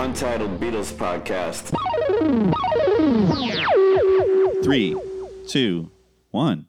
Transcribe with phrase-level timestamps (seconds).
[0.00, 1.74] Untitled Beatles Podcast.
[4.64, 4.96] Three,
[5.46, 5.90] two,
[6.30, 6.66] one.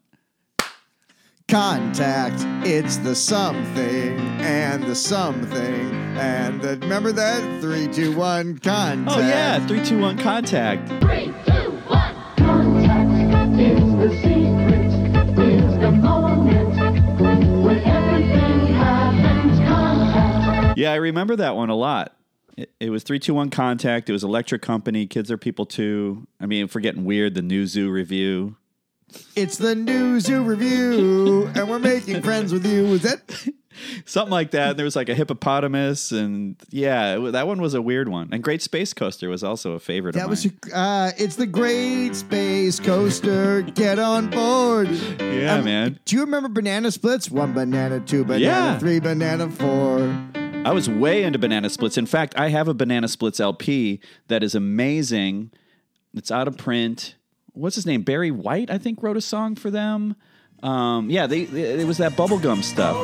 [1.48, 2.36] Contact,
[2.68, 5.92] it's the something and the something.
[6.18, 7.62] And the, remember that?
[7.62, 9.18] Three, two, one, oh, contact.
[9.18, 10.18] Oh yeah, three, two, one.
[10.18, 10.90] Contact.
[11.02, 12.16] Three, two, one.
[12.36, 14.92] Contact is the secret,
[15.40, 17.22] is the moment
[17.64, 19.58] when everything happens.
[19.60, 20.78] Contact.
[20.78, 22.18] Yeah, I remember that one a lot.
[22.58, 23.50] It, it was three, two, one.
[23.50, 24.10] Contact.
[24.10, 25.08] It was Electric Company.
[25.08, 26.28] Kids are people too.
[26.40, 28.56] I mean, if we're getting weird, the New Zoo Revue.
[29.36, 32.86] It's the New Zoo Revue, and we're making friends with you.
[32.86, 33.22] Was that?
[34.06, 34.70] Something like that.
[34.72, 38.30] And there was like a hippopotamus, and yeah, it that one was a weird one.
[38.32, 40.16] And Great Space Coaster was also a favorite.
[40.16, 40.48] That was.
[40.74, 43.64] Uh, it's the Great Space Coaster.
[43.64, 44.90] Get on board.
[45.20, 46.00] yeah, Um, man.
[46.06, 47.30] Do you remember banana splits?
[47.30, 48.80] One banana, two banana, Yeah.
[48.80, 50.00] three banana, four.
[50.64, 51.98] I was way into banana splits.
[51.98, 55.52] In fact, I have a banana splits LP that is amazing.
[56.14, 57.16] It's out of print.
[57.54, 58.04] What's his name?
[58.04, 60.16] Barry White, I think, wrote a song for them.
[60.62, 62.96] Um, yeah, they, they, it was that bubblegum stuff.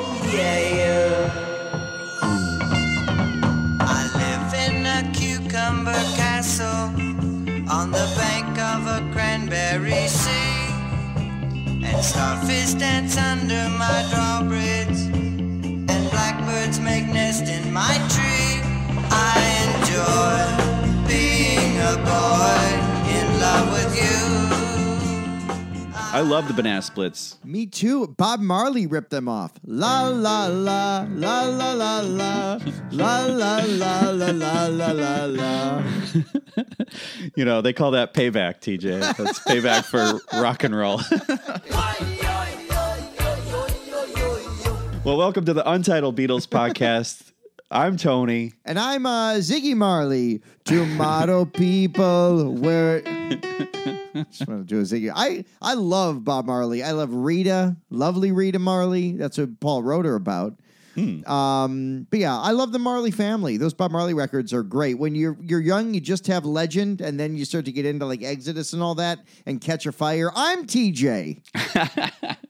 [3.82, 6.94] I live in a cucumber castle
[7.72, 10.68] on the bank of a cranberry sea.
[11.84, 14.77] And starfish dance under my drawbridge.
[16.08, 18.62] And blackbirds make nest in my tree.
[19.12, 20.40] I enjoy
[21.08, 22.60] being a boy
[23.12, 24.20] in love with you.
[26.14, 27.38] I love the banana splits.
[27.44, 28.08] Me too.
[28.08, 29.52] Bob Marley ripped them off.
[29.66, 32.58] La la la la la la la la
[32.92, 33.60] la la
[34.02, 35.84] la la la la la.
[37.36, 39.18] You know, they call that payback, TJ.
[39.18, 41.02] That's payback for rock and roll.
[45.08, 47.32] well, welcome to the Untitled Beatles podcast.
[47.72, 48.52] I'm Tony.
[48.66, 50.42] And I'm uh, Ziggy Marley.
[50.66, 53.00] Tomato people, where
[54.30, 55.10] just want to do a Ziggy.
[55.16, 56.84] I I love Bob Marley.
[56.84, 59.14] I love Rita, lovely Rita Marley.
[59.14, 60.60] That's what Paul wrote her about.
[60.98, 63.56] Um, but yeah, I love the Marley family.
[63.56, 64.96] Those Bob Marley records are great.
[64.96, 68.06] When you're you're young, you just have Legend, and then you start to get into
[68.06, 70.32] like Exodus and all that, and Catch a Fire.
[70.36, 72.36] I'm TJ.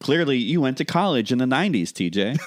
[0.00, 2.38] Clearly, you went to college in the 90s, TJ.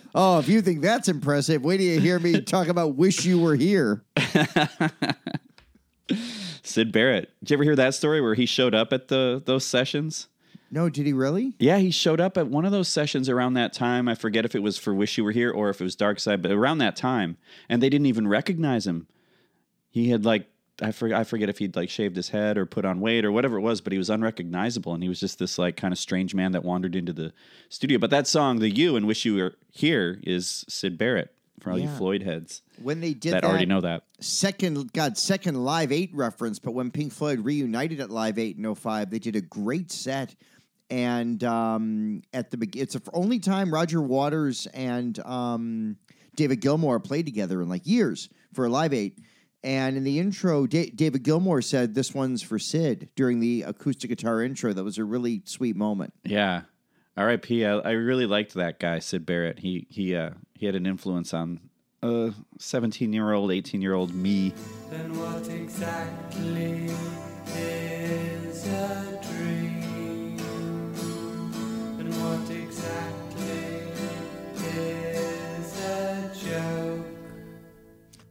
[0.14, 3.38] Oh, if you think that's impressive, wait till you hear me talk about "Wish You
[3.40, 4.02] Were Here."
[6.62, 7.30] Syd Barrett.
[7.40, 10.26] Did you ever hear that story where he showed up at the those sessions?
[10.72, 11.54] No, did he really?
[11.58, 14.08] Yeah, he showed up at one of those sessions around that time.
[14.08, 16.20] I forget if it was for Wish You Were Here or if it was Dark
[16.20, 17.36] Side, but around that time,
[17.68, 19.06] and they didn't even recognize him.
[19.90, 20.48] He had like
[20.82, 23.32] I forget I forget if he'd like shaved his head or put on weight or
[23.32, 25.98] whatever it was, but he was unrecognizable and he was just this like kind of
[25.98, 27.32] strange man that wandered into the
[27.68, 27.98] studio.
[27.98, 31.78] But that song, "The You" and "Wish You Were Here," is Syd Barrett for all
[31.78, 34.04] you Floyd heads When they did that that, already know that.
[34.20, 38.74] second God second Live Eight reference, but when Pink Floyd reunited at Live Eight in
[38.74, 40.34] 05, they did a great set.
[40.88, 45.96] And um, at the it's the only time Roger Waters and um,
[46.34, 49.18] David Gilmour played together in like years for a Live Eight.
[49.62, 54.08] And in the intro, Da- David Gilmour said, "This one's for Syd." During the acoustic
[54.08, 56.14] guitar intro, that was a really sweet moment.
[56.24, 56.62] Yeah.
[57.16, 57.66] R.I.P.
[57.66, 59.58] I, I really liked that guy, Syd Barrett.
[59.58, 61.60] He he uh, he had an influence on
[62.02, 64.54] a seventeen year old, eighteen year old me.
[64.90, 66.86] Then what exactly
[67.54, 70.38] is a dream?
[71.98, 72.50] And what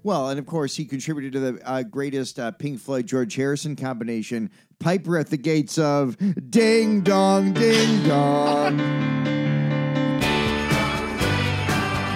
[0.02, 3.76] Well, and of course, he contributed to the uh, greatest uh, Pink Floyd George Harrison
[3.76, 4.50] combination,
[4.80, 6.16] Piper at the Gates of
[6.50, 8.78] Ding Dong, Ding Dong.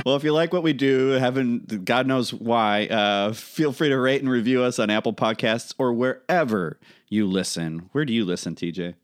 [0.05, 3.97] Well, if you like what we do, heaven, God knows why, uh, feel free to
[3.97, 6.77] rate and review us on Apple Podcasts or wherever
[7.07, 7.89] you listen.
[7.93, 8.95] Where do you listen, TJ?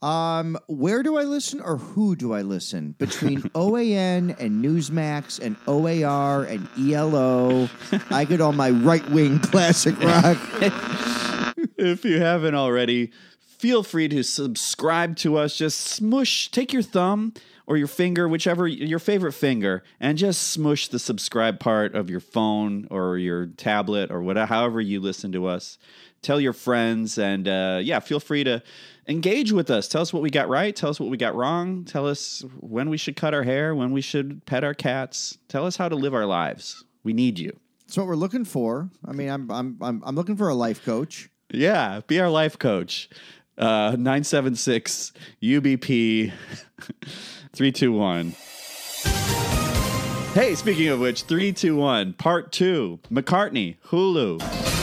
[0.00, 2.92] Um, where do I listen or who do I listen?
[2.98, 7.68] Between OAN and Newsmax and OAR and ELO,
[8.10, 10.38] I get all my right wing classic rock.
[11.76, 13.10] if you haven't already,
[13.40, 15.56] feel free to subscribe to us.
[15.56, 17.34] Just smush, take your thumb
[17.66, 22.20] or your finger, whichever your favorite finger, and just smush the subscribe part of your
[22.20, 25.76] phone or your tablet or whatever, however you listen to us.
[26.22, 28.62] Tell your friends, and uh, yeah, feel free to
[29.06, 29.88] engage with us.
[29.88, 30.74] Tell us what we got right.
[30.74, 31.84] Tell us what we got wrong.
[31.84, 35.38] Tell us when we should cut our hair, when we should pet our cats.
[35.48, 36.84] Tell us how to live our lives.
[37.04, 37.58] We need you.
[37.86, 38.90] That's what we're looking for.
[39.06, 41.30] I mean, I'm I'm I'm, I'm looking for a life coach.
[41.50, 43.08] Yeah, be our life coach.
[43.56, 45.12] Uh, 976
[45.42, 46.32] UBP
[47.54, 48.34] 321.
[50.34, 53.00] Hey, speaking of which, three, two, one, part two.
[53.10, 54.77] McCartney, Hulu.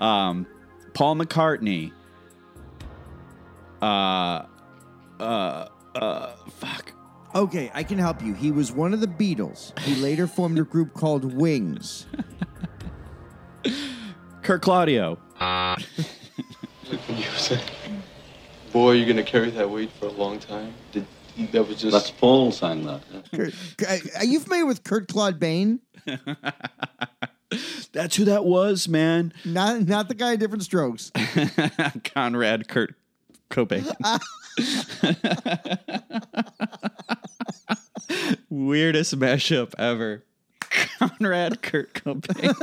[0.00, 0.46] Um,
[0.94, 1.92] Paul McCartney.
[3.80, 4.44] Uh,
[5.20, 6.92] uh, uh, fuck.
[7.34, 8.32] Okay, I can help you.
[8.34, 9.78] He was one of the Beatles.
[9.80, 12.06] He later formed a group called Wings.
[14.42, 15.18] Kurt Claudio.
[18.72, 20.72] Boy, you're gonna carry that weight for a long time.
[20.92, 21.06] Did
[21.52, 23.02] that was just That's Paul sang that.
[23.32, 23.54] Kurt-
[24.16, 25.80] Are you familiar with Kurt Claude Bain?
[27.92, 29.32] That's who that was, man.
[29.44, 31.10] Not not the guy in different strokes.
[32.04, 32.94] Conrad Kurt
[33.50, 33.86] Cobain.
[38.50, 40.24] Weirdest mashup ever.
[40.98, 42.54] Conrad Kurt Cobain.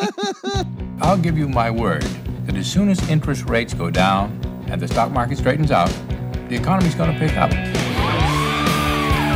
[1.02, 2.04] I'll give you my word
[2.46, 5.90] that as soon as interest rates go down and the stock market straightens out,
[6.50, 7.52] the economy's going to pick up.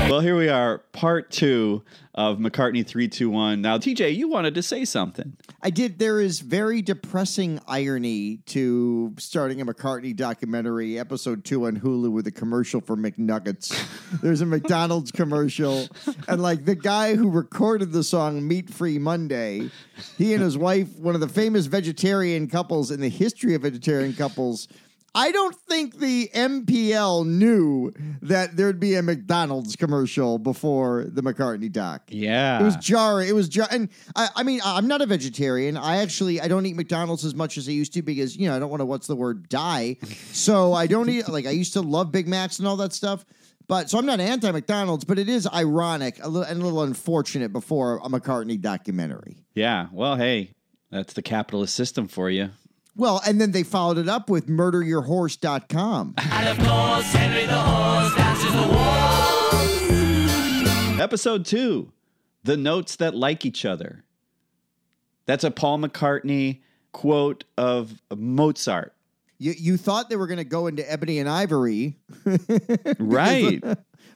[0.10, 1.84] Well, here we are, part two
[2.16, 3.62] of McCartney 321.
[3.62, 5.38] Now, TJ, you wanted to say something.
[5.62, 6.00] I did.
[6.00, 12.26] There is very depressing irony to starting a McCartney documentary, episode two on Hulu, with
[12.26, 13.72] a commercial for McNuggets.
[14.22, 15.88] There's a McDonald's commercial,
[16.28, 19.70] and like the guy who recorded the song "Meat Free Monday,"
[20.18, 24.14] he and his wife, one of the famous vegetarian couples in the history of vegetarian
[24.14, 24.68] couples.
[25.16, 27.92] I don't think the MPL knew
[28.22, 32.04] that there'd be a McDonald's commercial before the McCartney doc.
[32.10, 32.60] Yeah.
[32.60, 33.28] It was jarring.
[33.28, 35.78] It was jar- and I, I mean, I'm not a vegetarian.
[35.78, 38.56] I actually I don't eat McDonald's as much as I used to because you know
[38.56, 39.98] I don't want to what's the word die.
[40.32, 43.26] So I don't eat like I used to love Big Macs and all that stuff.
[43.68, 46.82] But so I'm not anti McDonald's, but it is ironic a little, and a little
[46.84, 49.38] unfortunate before a McCartney documentary.
[49.54, 49.88] yeah.
[49.92, 50.54] Well, hey,
[50.92, 52.50] that's the capitalist system for you.
[53.00, 56.16] Well, and then they followed it up with murderyourhorse.com.
[61.00, 61.94] Episode two
[62.44, 64.04] The Notes That Like Each Other.
[65.26, 66.60] That's a Paul McCartney
[66.92, 68.94] quote of Mozart.
[69.38, 71.96] You, you thought they were going to go into ebony and ivory.
[73.00, 73.62] Right.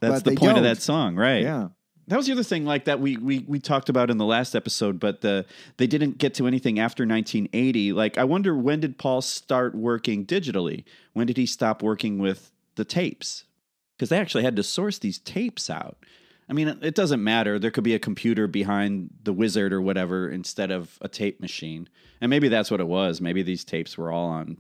[0.01, 0.63] That's But the point of don't.
[0.63, 1.43] that song, right?
[1.43, 1.69] Yeah.
[2.07, 4.55] That was the other thing, like that we we we talked about in the last
[4.55, 5.45] episode, but the
[5.77, 7.93] they didn't get to anything after 1980.
[7.93, 10.83] Like, I wonder when did Paul start working digitally?
[11.13, 13.45] When did he stop working with the tapes?
[13.95, 15.97] Because they actually had to source these tapes out.
[16.49, 17.57] I mean, it doesn't matter.
[17.57, 21.87] There could be a computer behind the wizard or whatever instead of a tape machine,
[22.19, 23.21] and maybe that's what it was.
[23.21, 24.57] Maybe these tapes were all on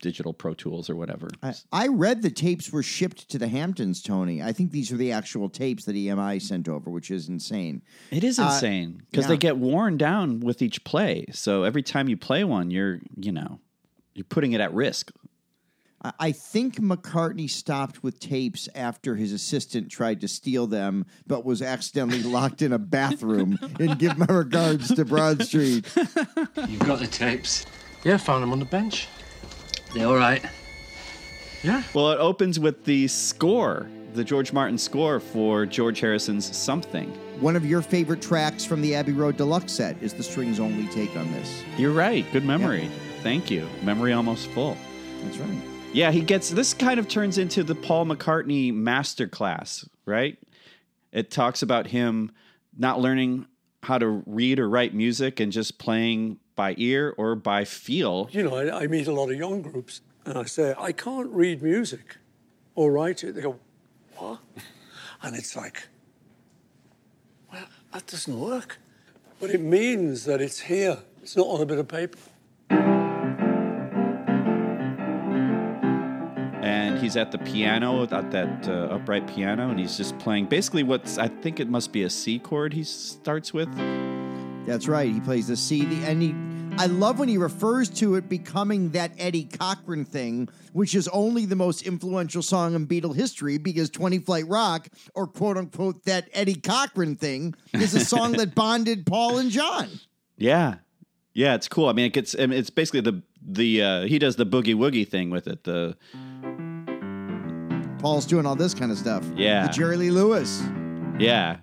[0.00, 1.28] digital Pro Tools or whatever.
[1.42, 4.42] I, I read the tapes were shipped to the Hamptons, Tony.
[4.42, 7.82] I think these are the actual tapes that EMI sent over, which is insane.
[8.10, 9.28] It is Uh, insane because yeah.
[9.28, 11.26] they get worn down with each play.
[11.32, 13.60] So every time you play one, you're you know
[14.14, 15.10] you're putting it at risk.
[16.02, 21.44] I, I think McCartney stopped with tapes after his assistant tried to steal them, but
[21.44, 23.58] was accidentally locked in a bathroom.
[23.80, 25.86] and give my regards to Broad Street.
[26.68, 27.64] You've got the tapes.
[28.04, 29.08] yeah, found them on the bench.
[29.94, 30.44] They all right?
[31.62, 37.08] Yeah, Well, it opens with the score, the George Martin score for George Harrison's "Something."
[37.40, 40.86] One of your favorite tracks from the Abbey Road Deluxe set is the strings only
[40.88, 41.62] take on this.
[41.76, 42.24] You're right.
[42.32, 42.88] Good memory.
[43.22, 43.66] Thank you.
[43.82, 44.76] Memory almost full.
[45.24, 45.58] That's right.
[45.92, 50.38] Yeah, he gets this kind of turns into the Paul McCartney masterclass, right?
[51.10, 52.30] It talks about him
[52.76, 53.46] not learning
[53.82, 58.28] how to read or write music and just playing by ear or by feel.
[58.32, 61.30] You know, I, I meet a lot of young groups and I say, I can't
[61.30, 62.16] read music
[62.74, 63.34] or write it.
[63.34, 63.58] They go,
[64.16, 64.40] What?
[65.22, 65.88] And it's like,
[67.52, 68.78] Well, that doesn't work.
[69.38, 72.18] But it means that it's here, it's not on a bit of paper.
[76.66, 80.82] and he's at the piano at that uh, upright piano and he's just playing basically
[80.82, 83.68] what's i think it must be a c chord he starts with
[84.66, 85.12] That's right.
[85.12, 86.34] He plays the C, the and he.
[86.78, 91.46] I love when he refers to it becoming that Eddie Cochran thing, which is only
[91.46, 96.28] the most influential song in Beatle history because 20 Flight Rock, or quote unquote, that
[96.34, 99.88] Eddie Cochran thing, is a song that bonded Paul and John.
[100.36, 100.74] yeah
[101.32, 104.18] yeah it's cool i mean it gets I mean, it's basically the the uh, he
[104.18, 105.96] does the boogie woogie thing with it the
[107.98, 109.24] Paul's doing all this kind of stuff.
[109.34, 109.66] Yeah.
[109.66, 110.62] The Jerry Lee Lewis.
[111.18, 111.58] yeah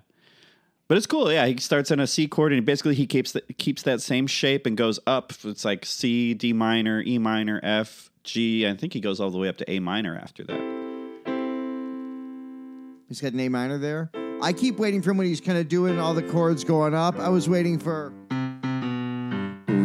[0.87, 3.41] but it's cool yeah he starts on a c chord and basically he keeps the,
[3.57, 8.09] keeps that same shape and goes up it's like c d minor e minor f
[8.23, 10.83] g i think he goes all the way up to a minor after that
[13.09, 14.09] He's got an A minor there.
[14.41, 17.19] I keep waiting for him when he's kind of doing all the chords going up.
[17.19, 18.11] I was waiting for.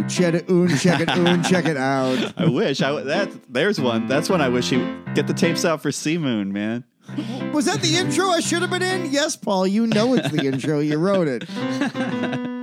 [0.09, 2.33] Check it, oon, check it, oon, check it out.
[2.39, 4.07] I wish I w- that there's one.
[4.07, 4.77] That's one I wish he
[5.15, 6.85] get the tapes out for C Moon, man.
[7.53, 9.11] Was that the intro I should have been in?
[9.11, 9.67] Yes, Paul.
[9.67, 10.81] You know it's the intro.
[10.81, 11.49] You wrote it.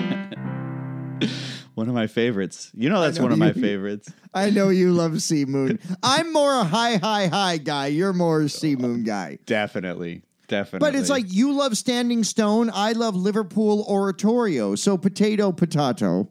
[1.75, 2.71] One of my favorites.
[2.73, 4.09] You know that's know one of my favorites.
[4.33, 5.79] I know you love C Moon.
[6.01, 7.87] I'm more a Hi, Hi, Hi guy.
[7.87, 9.39] You're more a C Moon guy.
[9.45, 10.21] Definitely.
[10.47, 10.89] Definitely.
[10.89, 12.71] But it's like you love Standing Stone.
[12.73, 14.75] I love Liverpool Oratorio.
[14.75, 16.29] So potato, potato.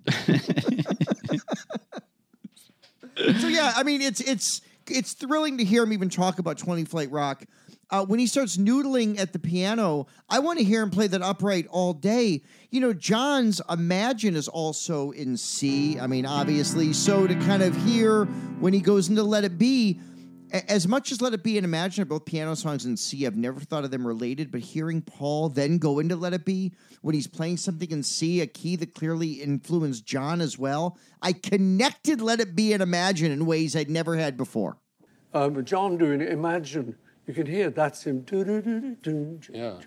[3.17, 6.85] so yeah, I mean, it's it's it's thrilling to hear him even talk about Twenty
[6.85, 7.45] Flight Rock.
[7.95, 11.23] Uh, when he starts noodling at the piano, I want to hear him play that
[11.23, 12.43] upright all day.
[12.73, 16.01] You know, John's Imagine is also in C.
[16.01, 16.93] I mean, obviously.
[16.93, 18.25] So to kind of hear
[18.59, 20.01] when he goes into Let It Be,
[20.51, 23.37] as much as Let It Be and Imagine are both piano songs in C, I've
[23.37, 26.73] never thought of them related, but hearing Paul then go into Let It Be
[27.03, 31.33] when he's playing something in C, a key that clearly influenced John as well, I
[31.33, 34.79] connected Let It Be and Imagine in ways I'd never had before.
[35.33, 36.97] Um, John doing imagine.
[37.27, 38.27] You can hear that's him.
[39.51, 39.81] Yeah.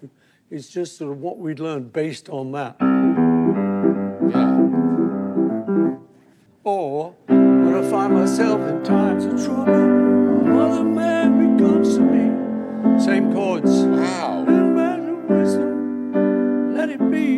[0.49, 2.77] It's just sort of what we'd learned based on that.
[4.31, 4.57] Yeah.
[6.63, 12.31] Or when I find myself in times of trouble, Mother Mary comes to me.
[12.99, 13.71] Same chords.
[13.71, 14.45] Wow.
[14.47, 17.37] And man of wisdom, let it be,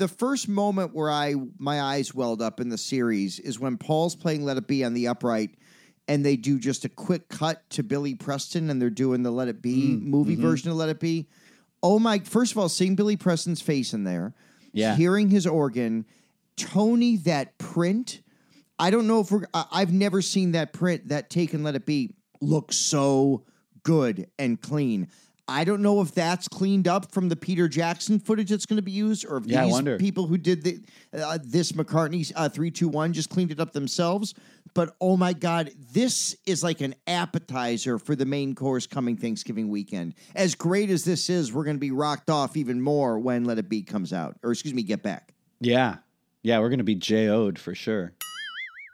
[0.00, 4.16] the first moment where I my eyes welled up in the series is when Paul's
[4.16, 5.50] playing Let It Be on the upright
[6.08, 9.48] and they do just a quick cut to Billy Preston and they're doing the Let
[9.48, 10.42] It Be mm, movie mm-hmm.
[10.42, 11.28] version of Let It Be.
[11.82, 14.34] Oh my first of all, seeing Billy Preston's face in there,
[14.72, 14.96] Yeah.
[14.96, 16.06] hearing his organ,
[16.56, 18.22] Tony that print.
[18.78, 21.84] I don't know if we're I've never seen that print, that take and let it
[21.84, 23.44] be look so
[23.82, 25.08] good and clean.
[25.50, 28.82] I don't know if that's cleaned up from the Peter Jackson footage that's going to
[28.82, 30.80] be used, or if Yeah, these people who did the
[31.12, 34.34] uh, this McCartney uh, three two one just cleaned it up themselves.
[34.74, 39.68] But oh my God, this is like an appetizer for the main course coming Thanksgiving
[39.68, 40.14] weekend.
[40.36, 43.58] As great as this is, we're going to be rocked off even more when Let
[43.58, 45.34] It Be comes out, or excuse me, Get Back.
[45.60, 45.96] Yeah.
[46.44, 48.12] Yeah, we're going to be JO'd for sure.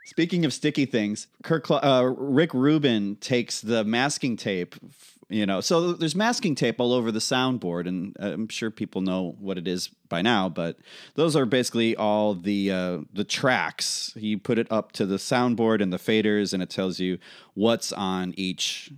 [0.07, 5.59] Speaking of sticky things, Kirk, uh, Rick Rubin takes the masking tape, f- you know,
[5.59, 9.57] so there's masking tape all over the soundboard, and uh, I'm sure people know what
[9.57, 10.77] it is by now, but
[11.15, 14.13] those are basically all the uh, the tracks.
[14.17, 17.17] He put it up to the soundboard and the faders, and it tells you
[17.55, 18.91] what's on each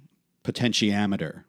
[0.44, 1.46] potentiometer,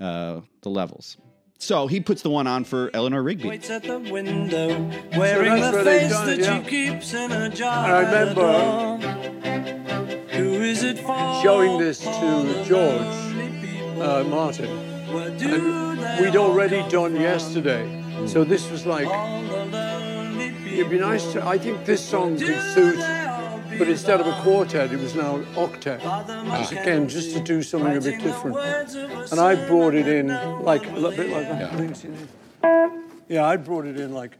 [0.00, 1.16] uh, the levels.
[1.58, 3.48] So he puts the one on for Eleanor Rigby.
[3.48, 4.68] Waits at the window,
[5.16, 6.62] wearing that's the face that it, yeah.
[6.62, 7.84] she keeps in a jar.
[7.84, 10.18] I remember- at the door.
[10.38, 11.42] Who is it for?
[11.42, 13.27] Showing this to George lonely people.
[14.00, 14.66] Uh, Martin.
[15.08, 17.84] And we'd already done yesterday.
[18.26, 20.18] So this was like, All the lonely
[20.78, 22.98] it'd be nice to, I think this song could suit,
[23.78, 26.00] but instead of a quartet, it was now an octet.
[26.58, 28.56] Just Again, just to do something a bit different.
[29.30, 30.28] And I brought it in
[30.62, 32.28] like a little bit like that.
[33.28, 34.38] Yeah, I brought it in like.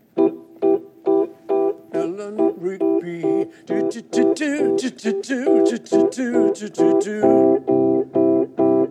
[1.92, 3.50] Ellen Rigby.
[3.66, 7.87] Do, do, do, do, do, do, do, do, do, do, do,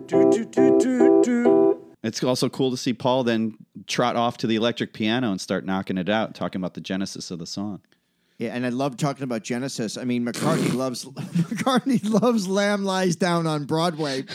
[0.08, 0.44] do, do.
[0.44, 1.84] Do, do, do, do, do.
[2.02, 5.66] It's also cool to see Paul then trot off to the electric piano and start
[5.66, 7.80] knocking it out, talking about the genesis of the song.
[8.38, 9.98] Yeah, and I love talking about Genesis.
[9.98, 14.26] I mean, McCartney loves McCartney loves Lamb Lies Down on Broadway.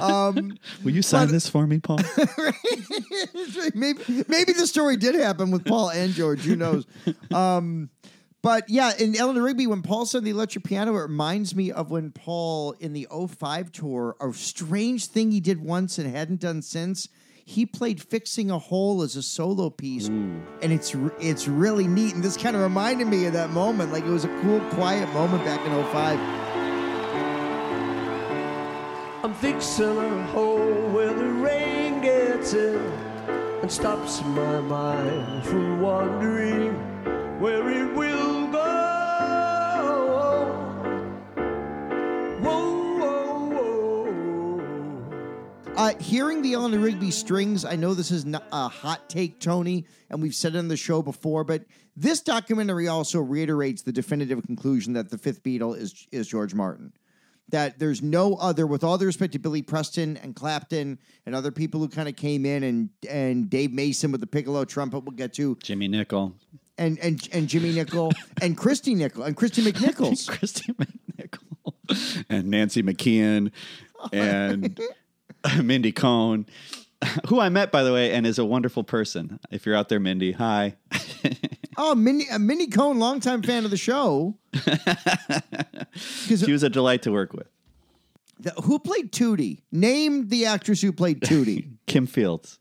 [0.00, 1.98] Um, Will you sign this for me, Paul?
[3.74, 6.40] maybe maybe the story did happen with Paul and George.
[6.40, 6.86] Who knows?
[7.34, 7.90] Um,
[8.42, 11.90] but yeah, in Eleanor Rigby, when Paul said the electric piano, it reminds me of
[11.90, 16.62] when Paul in the 05 tour, a strange thing he did once and hadn't done
[16.62, 17.08] since.
[17.44, 20.40] He played "Fixing a Hole" as a solo piece, mm.
[20.62, 22.14] and it's it's really neat.
[22.14, 25.12] And this kind of reminded me of that moment, like it was a cool, quiet
[25.12, 26.18] moment back in 05.
[29.24, 32.76] I'm fixing a hole where the rain gets in
[33.62, 36.72] and stops my mind from wandering
[37.40, 38.29] where it will
[45.80, 49.86] Uh, hearing the Eleanor Rigby strings, I know this is not a hot take, Tony,
[50.10, 51.64] and we've said it on the show before, but
[51.96, 56.92] this documentary also reiterates the definitive conclusion that the fifth Beatle is is George Martin.
[57.48, 61.50] That there's no other, with all the respect to Billy Preston and Clapton and other
[61.50, 65.16] people who kind of came in, and and Dave Mason with the piccolo trumpet, we'll
[65.16, 66.34] get to, Jimmy Nickel.
[66.76, 70.28] and and and Jimmy Nickel and Christy Nickel and Kristy McNichols.
[70.38, 72.24] Kristy McNichol.
[72.28, 73.50] and Nancy McKeon
[74.12, 74.78] and
[75.62, 76.46] Mindy Cohn.
[77.28, 79.40] who I met, by the way, and is a wonderful person.
[79.50, 80.76] If you're out there, Mindy, hi.
[81.82, 84.36] Oh, Minnie, uh, Minnie Cohn, longtime fan of the show.
[85.94, 87.46] she was a delight to work with.
[88.38, 89.62] The- who played Tootie?
[89.72, 91.70] Name the actress who played Tootie.
[91.86, 92.58] Kim Fields.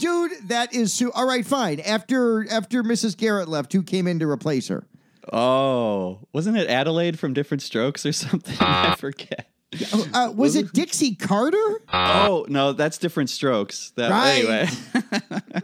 [0.00, 1.12] Dude, that is so.
[1.12, 1.78] All right, fine.
[1.80, 3.16] After after Mrs.
[3.16, 4.84] Garrett left, who came in to replace her?
[5.32, 8.56] Oh, wasn't it Adelaide from Different Strokes or something?
[8.58, 9.48] I forget.
[10.12, 11.80] Uh, was it Dixie Carter?
[11.92, 13.92] Oh no, that's Different Strokes.
[13.96, 14.44] That Right.
[14.44, 15.60] anyway.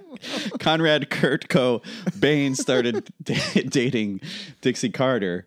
[0.60, 1.82] Conrad Kurtko
[2.20, 4.20] Bain started da- dating
[4.60, 5.46] Dixie Carter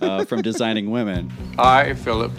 [0.00, 1.30] uh, from Designing Women.
[1.58, 2.32] I, Philip,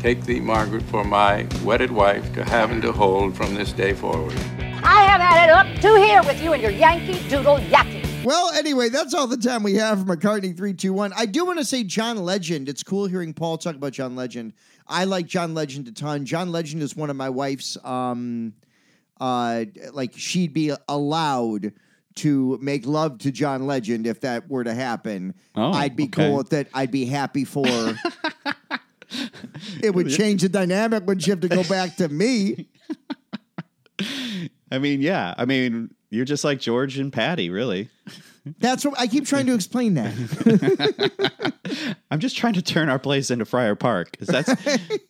[0.00, 3.92] take thee, Margaret, for my wedded wife to have and to hold from this day
[3.92, 4.34] forward.
[4.82, 8.04] I have had it up to here with you and your Yankee Doodle Yaki.
[8.24, 11.12] Well, anyway, that's all the time we have for McCartney 321.
[11.16, 12.68] I do want to say John Legend.
[12.68, 14.52] It's cool hearing Paul talk about John Legend.
[14.88, 16.24] I like John Legend a ton.
[16.24, 18.54] John Legend is one of my wife's um
[19.20, 21.72] uh like she'd be allowed
[22.16, 25.34] to make love to John Legend if that were to happen.
[25.54, 26.28] Oh, I'd be okay.
[26.28, 26.68] cool with it.
[26.72, 27.66] I'd be happy for
[29.82, 32.68] it would change the dynamic when she have to go back to me.
[34.70, 35.34] I mean, yeah.
[35.36, 37.90] I mean, you're just like George and Pattie, really.
[38.60, 41.52] That's what I keep trying to explain that.
[42.10, 44.16] I'm just trying to turn our place into Friar Park.
[44.20, 44.48] Is that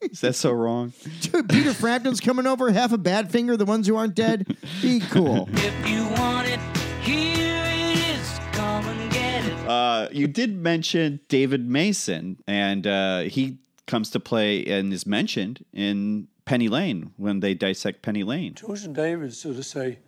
[0.00, 0.94] is that so wrong?
[1.20, 4.56] Dude, Peter Frampton's coming over, half a Badfinger, the ones who aren't dead.
[4.80, 5.48] Be cool.
[5.56, 6.58] If you want it,
[7.02, 8.38] here it is.
[8.52, 9.68] Come and get it.
[9.68, 15.62] Uh, you did mention David Mason, and uh, he comes to play and is mentioned
[15.74, 18.54] in Penny Lane when they dissect Penny Lane.
[18.54, 19.98] George and David sort of say,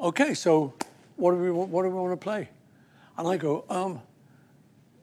[0.00, 0.74] "Okay, so
[1.16, 2.48] what do we want, what do we want to play?"
[3.16, 4.00] And I go, "Um."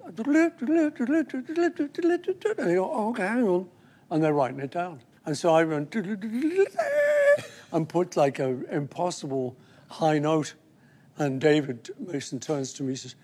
[0.06, 0.24] And they
[2.76, 3.68] go, oh, okay, hang on.
[4.12, 5.02] And they're writing it down.
[5.26, 5.96] And so I went
[7.72, 9.58] and put like a impossible
[9.90, 10.54] high note.
[11.18, 13.16] And David Mason turns to me and says,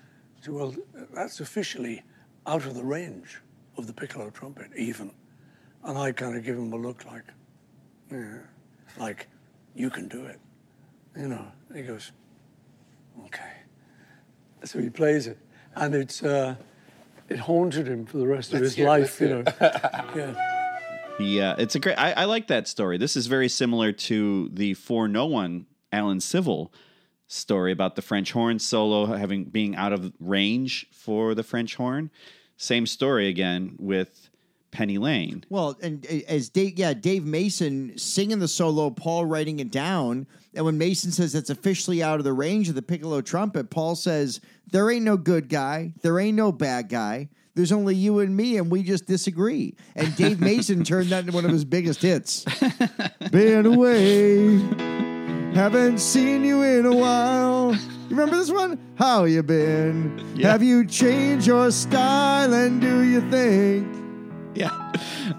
[0.47, 0.73] Well,
[1.13, 2.01] that's officially
[2.47, 3.39] out of the range
[3.77, 5.11] of the piccolo trumpet, even.
[5.83, 7.23] And I kind of give him a look like,
[8.11, 8.37] yeah,
[8.97, 9.27] like,
[9.75, 10.39] you can do it.
[11.15, 12.11] You know, and he goes,
[13.25, 13.51] okay.
[14.63, 15.37] So he plays it.
[15.75, 16.55] And it's, uh,
[17.29, 19.43] it haunted him for the rest of his hear it, life, you know.
[20.15, 20.57] yeah.
[21.19, 21.95] Yeah, it's a great.
[21.99, 22.97] I, I like that story.
[22.97, 26.73] This is very similar to the For No One Alan Civil
[27.27, 32.09] story about the French horn solo having being out of range for the French horn.
[32.57, 34.30] Same story again with
[34.71, 35.43] Penny Lane.
[35.49, 40.27] Well, and uh, as Dave, yeah, Dave Mason singing the solo, Paul writing it down.
[40.53, 43.95] And when Mason says it's officially out of the range of the piccolo trumpet, Paul
[43.95, 45.93] says, There ain't no good guy.
[46.01, 47.29] There ain't no bad guy.
[47.53, 49.75] There's only you and me, and we just disagree.
[49.95, 52.45] And Dave Mason turned that into one of his biggest hits.
[53.31, 54.57] Been away,
[55.53, 57.73] haven't seen you in a while.
[57.75, 58.77] You remember this one?
[58.95, 60.33] How you been?
[60.35, 60.51] Yeah.
[60.51, 64.00] Have you changed your style, and do you think?
[64.53, 64.69] Yeah,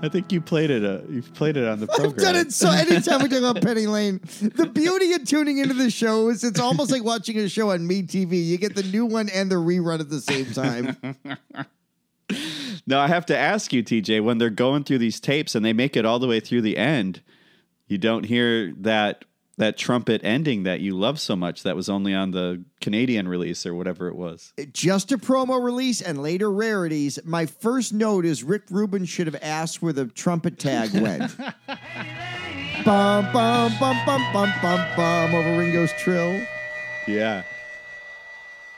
[0.02, 0.84] I think you played it.
[0.84, 2.10] Uh, you've played it on the program.
[2.10, 4.20] I've done it so anytime we talk about Penny Lane.
[4.40, 7.86] The beauty of tuning into the show is it's almost like watching a show on
[7.86, 8.44] Me TV.
[8.44, 10.96] You get the new one and the rerun at the same time.
[12.86, 15.72] Now I have to ask you, TJ, when they're going through these tapes and they
[15.72, 17.22] make it all the way through the end,
[17.86, 19.24] you don't hear that
[19.58, 23.66] that trumpet ending that you love so much that was only on the Canadian release
[23.66, 24.52] or whatever it was.
[24.58, 27.18] Uh, just a promo release and later rarities.
[27.24, 31.36] My first note is Rick Rubin should have asked where the trumpet tag went.
[32.84, 36.40] bum bum bum bum bum bum bum over Ringo's trill.
[37.06, 37.42] Yeah.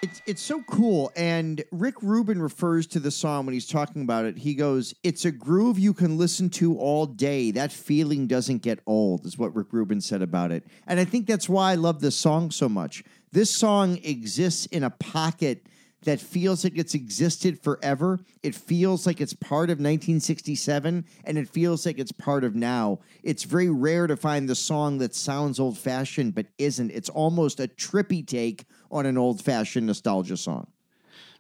[0.05, 1.11] It's it's so cool.
[1.17, 4.37] And Rick Rubin refers to the song when he's talking about it.
[4.37, 7.51] He goes, It's a groove you can listen to all day.
[7.53, 10.67] That feeling doesn't get old, is what Rick Rubin said about it.
[10.87, 13.03] And I think that's why I love this song so much.
[13.33, 15.65] This song exists in a pocket
[16.05, 18.21] that feels like it's existed forever.
[18.43, 23.01] It feels like it's part of 1967 and it feels like it's part of now.
[23.23, 26.91] It's very rare to find the song that sounds old fashioned but isn't.
[26.91, 30.69] It's almost a trippy take on an old fashioned nostalgia song.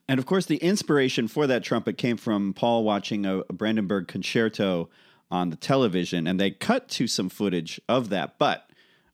[0.09, 4.91] And of course, the inspiration for that trumpet came from Paul watching a, Brandenburg concerto
[5.31, 8.39] on the television, and they cut to some footage of that.
[8.39, 8.69] But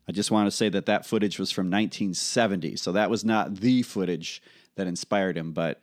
[0.09, 3.57] I just want to say that that footage was from 1970, so that was not
[3.57, 4.43] the footage
[4.81, 5.81] that inspired him, but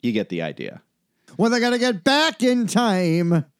[0.00, 0.80] you get the idea.
[1.36, 3.44] Well, they got to get back in time.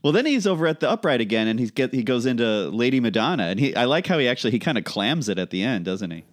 [0.00, 3.00] Well, then he's over at the upright again, and he's get he goes into Lady
[3.00, 5.62] Madonna, and he I like how he actually he kind of clams it at the
[5.62, 6.24] end, doesn't he?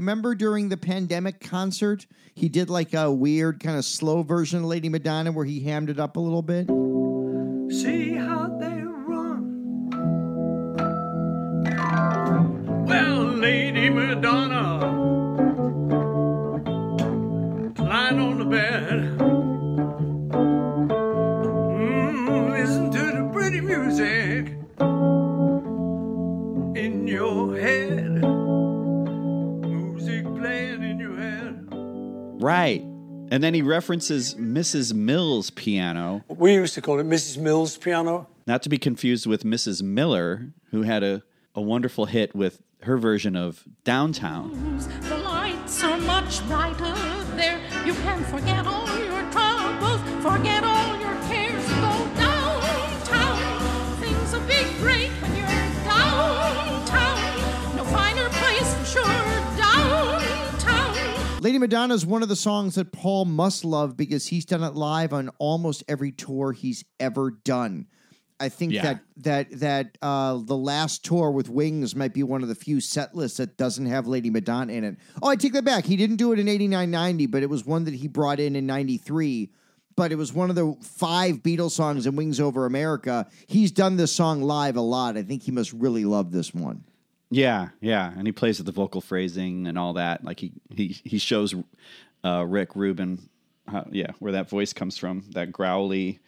[0.00, 4.64] Remember during the pandemic concert, he did like a weird kind of slow version of
[4.64, 6.66] Lady Madonna where he hammed it up a little bit?
[7.70, 9.70] See how they run.
[12.86, 14.93] Well, Lady Madonna,
[33.34, 34.94] And then he references Mrs.
[34.94, 37.36] Mills' piano, We used to call it Mrs.
[37.36, 38.28] Mills piano.
[38.46, 39.82] not to be confused with Mrs.
[39.82, 44.78] Miller, who had a, a wonderful hit with her version of Downtown.
[45.00, 46.94] The lights are much brighter
[47.34, 47.58] there.
[47.84, 50.73] You can forget all your troubles, forget all
[61.54, 64.74] Lady Madonna is one of the songs that Paul must love because he's done it
[64.74, 67.86] live on almost every tour he's ever done.
[68.40, 68.82] I think Yeah.
[68.82, 72.80] that that that uh, the last tour with Wings might be one of the few
[72.80, 74.96] set lists that doesn't have Lady Madonna in it.
[75.22, 75.84] Oh, I take that back.
[75.84, 78.56] He didn't do it in 89 90, but it was one that he brought in
[78.56, 79.52] in 93.
[79.94, 83.28] But it was one of the five Beatles songs in Wings Over America.
[83.46, 85.16] He's done this song live a lot.
[85.16, 86.82] I think he must really love this one.
[87.34, 90.22] Yeah, yeah, and he plays with the vocal phrasing and all that.
[90.22, 91.52] Like he he he shows
[92.24, 93.28] uh, Rick Rubin,
[93.66, 96.20] how, yeah, where that voice comes from, that growly,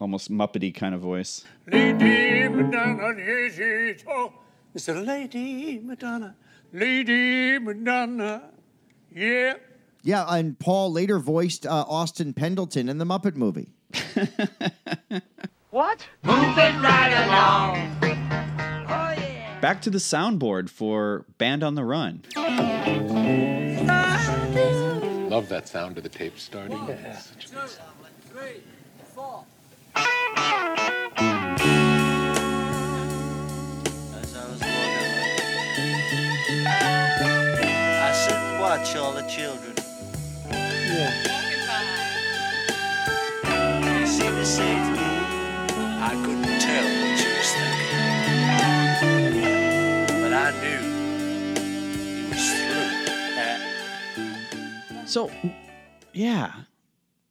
[0.00, 1.44] almost muppety kind of voice.
[1.70, 4.04] Lady Madonna, yes, yes.
[4.08, 4.32] Oh,
[4.76, 5.06] Mr.
[5.06, 6.34] Lady Madonna,
[6.72, 8.50] Lady Madonna,
[9.14, 9.54] yeah.
[10.02, 13.72] Yeah, and Paul later voiced uh, Austin Pendleton in the Muppet movie.
[15.70, 16.04] What?
[16.24, 18.29] Moving right along.
[19.60, 22.22] Back to the soundboard for Band on the Run.
[25.28, 26.78] Love that sound of the tape starting.
[26.88, 27.30] As
[34.34, 35.12] I was walking,
[36.66, 39.74] I sit and watch all the children.
[43.84, 45.04] They seemed to say to me,
[46.02, 46.99] I couldn't tell
[55.10, 55.28] So,
[56.12, 56.52] yeah,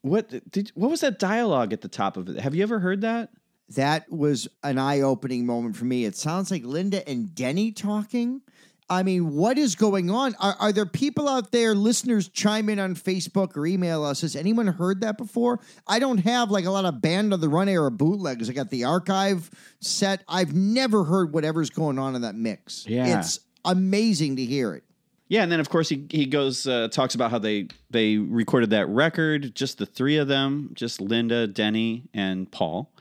[0.02, 2.38] what did what was that dialogue at the top of it?
[2.38, 3.30] Have you ever heard that?
[3.70, 6.04] That was an eye opening moment for me.
[6.04, 8.42] It sounds like Linda and Denny talking.
[8.89, 10.36] I mean, what is going on?
[10.42, 14.22] Are, are there people out there, listeners, chime in on Facebook or email us?
[14.22, 15.62] Has anyone heard that before?
[15.88, 18.50] I don't have like a lot of Band on the Run era bootlegs.
[18.50, 20.26] I got the archive set.
[20.28, 22.86] I've never heard whatever's going on in that mix.
[22.89, 23.20] Yeah.
[23.20, 24.84] It's amazing to hear it.
[25.30, 28.72] Yeah, and then of course he he goes uh, talks about how they they recorded
[28.72, 32.92] that record, just the three of them, just Linda, Denny, and Paul,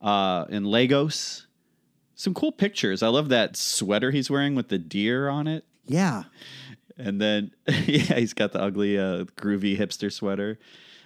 [0.00, 1.46] uh, in Lagos.
[2.14, 3.02] Some cool pictures.
[3.02, 5.66] I love that sweater he's wearing with the deer on it.
[5.84, 6.24] Yeah.
[6.96, 10.58] And then yeah, he's got the ugly uh, groovy hipster sweater.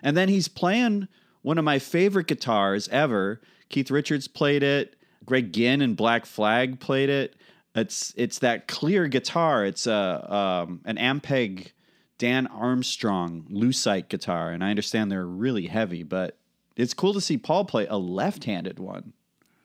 [0.04, 1.08] And then he's playing
[1.42, 3.40] one of my favorite guitars ever.
[3.70, 4.94] Keith Richards played it.
[5.24, 7.34] Greg Ginn and Black Flag played it.
[7.74, 9.64] It's it's that clear guitar.
[9.64, 11.72] It's a um, an Ampeg
[12.18, 16.36] Dan Armstrong Lucite guitar, and I understand they're really heavy, but
[16.76, 19.12] it's cool to see Paul play a left-handed one.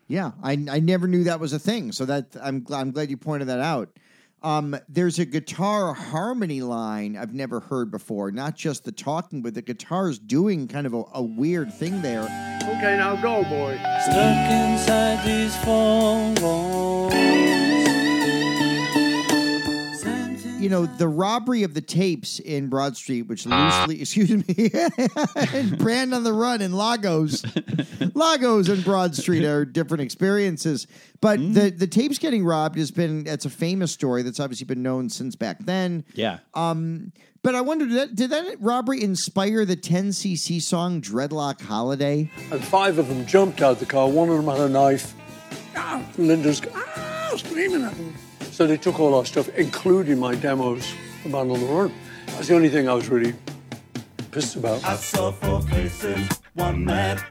[0.08, 1.92] Yeah, I, I never knew that was a thing.
[1.92, 3.90] So that I'm gl- I'm glad you pointed that out.
[4.44, 8.32] Um, there's a guitar harmony line I've never heard before.
[8.32, 12.24] Not just the talking, but the guitar's doing kind of a, a weird thing there.
[12.62, 13.76] Okay, now go, boy.
[14.04, 17.35] Stuck inside these four walls.
[20.66, 24.72] You know, the robbery of the tapes in Broad Street, which loosely, excuse me,
[25.54, 27.46] and Brand on the Run in Lagos,
[28.16, 30.88] Lagos and Broad Street are different experiences.
[31.22, 34.82] But the the tapes getting robbed has been it's a famous story that's obviously been
[34.82, 36.04] known since back then.
[36.16, 36.40] Yeah.
[36.56, 37.12] Um,
[37.44, 42.32] but I wonder did that, did that robbery inspire the 10cc song Dreadlock Holiday?
[42.52, 44.10] And five of them jumped out of the car.
[44.10, 45.14] One of them had a knife.
[45.76, 48.16] Ah, Linda's ah, screaming at them.
[48.56, 50.90] So they took all our stuff, including my demos
[51.22, 51.94] from Band on the Run.
[52.28, 53.34] That's the only thing I was really
[54.32, 54.82] pissed about.
[54.86, 57.22] I saw four faces, one met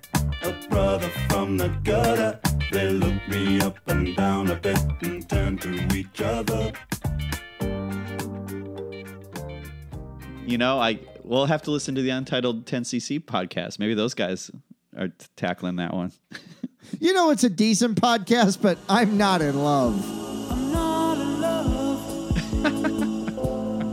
[0.43, 2.39] a brother from the gutter.
[2.71, 6.73] They looked me up and down a bit and turned to each other.
[10.47, 13.79] You know, I we'll have to listen to the Untitled 10cc podcast.
[13.79, 14.51] Maybe those guys
[14.95, 16.13] are t- tackling that one.
[17.01, 20.25] You know, it's a decent podcast, but I'm not in love.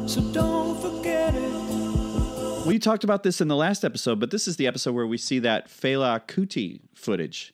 [0.07, 2.65] So don't forget it.
[2.65, 5.17] We talked about this in the last episode, but this is the episode where we
[5.17, 7.53] see that Fela Kuti footage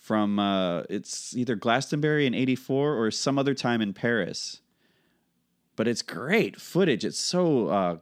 [0.00, 4.60] from uh, it's either Glastonbury in '84 or some other time in Paris.
[5.76, 7.04] But it's great footage.
[7.04, 7.96] It's so uh,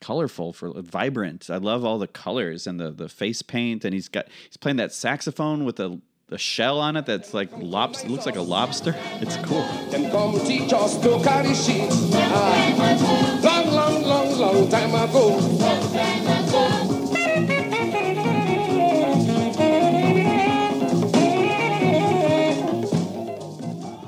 [0.00, 1.48] colorful, for vibrant.
[1.48, 4.76] I love all the colors and the the face paint, and he's got he's playing
[4.76, 6.00] that saxophone with a
[6.30, 8.96] a shell on it that's like lobster looks like a lobster.
[9.20, 9.62] It's cool.
[9.90, 11.88] Them come teach us to carry sheep.
[12.12, 15.38] Ah, long, long, long, long time ago.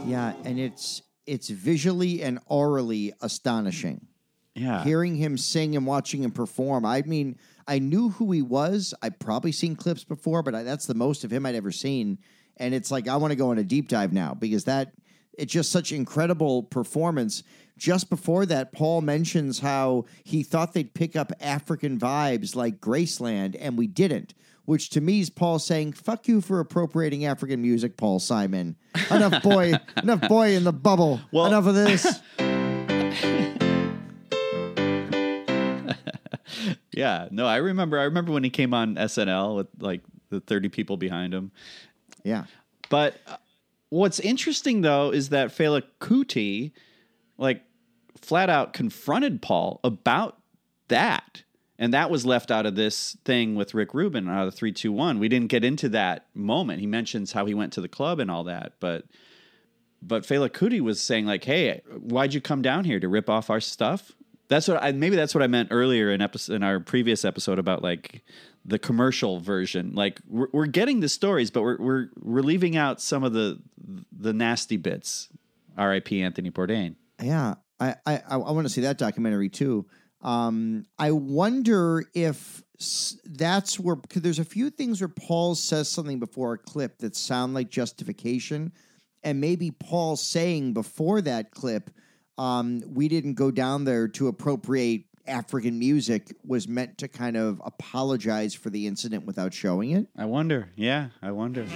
[0.04, 4.08] Yeah, and it's it's visually and orally astonishing.
[4.56, 4.82] Yeah.
[4.82, 6.84] Hearing him sing and watching him perform.
[6.84, 8.94] I mean, I knew who he was.
[9.02, 12.18] I'd probably seen clips before, but I, that's the most of him I'd ever seen.
[12.56, 14.94] And it's like I want to go on a deep dive now because that
[15.38, 17.44] it's just such incredible performance.
[17.76, 23.56] Just before that, Paul mentions how he thought they'd pick up African vibes like Graceland,
[23.60, 24.34] and we didn't.
[24.64, 28.76] Which to me is Paul saying, "Fuck you for appropriating African music, Paul Simon.
[29.10, 31.20] Enough boy, enough boy in the bubble.
[31.32, 32.20] enough of this."
[36.92, 37.98] Yeah, no, I remember.
[37.98, 41.52] I remember when he came on SNL with like the thirty people behind him.
[42.24, 42.44] Yeah,
[42.88, 43.36] but uh,
[43.90, 46.72] what's interesting though is that Fela Kuti,
[47.36, 47.62] like,
[48.20, 50.38] flat out confronted Paul about
[50.88, 51.42] that,
[51.78, 54.92] and that was left out of this thing with Rick Rubin out of three two
[54.92, 55.18] one.
[55.18, 56.80] We didn't get into that moment.
[56.80, 59.04] He mentions how he went to the club and all that, but.
[60.00, 63.50] But Fela Kuti was saying like, "Hey, why'd you come down here to rip off
[63.50, 64.12] our stuff?"
[64.48, 67.58] That's what I maybe that's what I meant earlier in episode in our previous episode
[67.58, 68.22] about like
[68.64, 69.92] the commercial version.
[69.94, 73.60] Like we're, we're getting the stories, but we're we're we're leaving out some of the
[74.10, 75.28] the nasty bits.
[75.76, 76.22] R.I.P.
[76.22, 76.96] Anthony Bourdain.
[77.22, 79.86] Yeah, I I, I want to see that documentary too.
[80.22, 82.62] Um, I wonder if
[83.24, 87.16] that's where because there's a few things where Paul says something before a clip that
[87.16, 88.72] sound like justification,
[89.22, 91.90] and maybe Paul saying before that clip,
[92.38, 97.60] um, we didn't go down there to appropriate African music was meant to kind of
[97.64, 100.06] apologize for the incident without showing it.
[100.16, 100.70] I wonder.
[100.74, 101.66] Yeah, I wonder.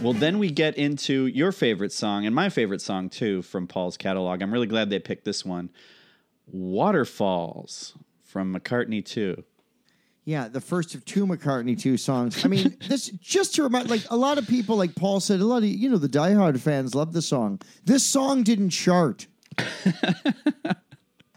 [0.00, 3.96] Well, then we get into your favorite song and my favorite song too from Paul's
[3.96, 4.42] catalog.
[4.42, 5.70] I'm really glad they picked this one
[6.46, 9.42] Waterfalls from McCartney 2.
[10.28, 12.44] Yeah, the first of two McCartney two songs.
[12.44, 15.46] I mean, this just to remind, like a lot of people, like Paul said, a
[15.46, 17.62] lot of you know the diehard fans love the song.
[17.86, 19.26] This song didn't chart.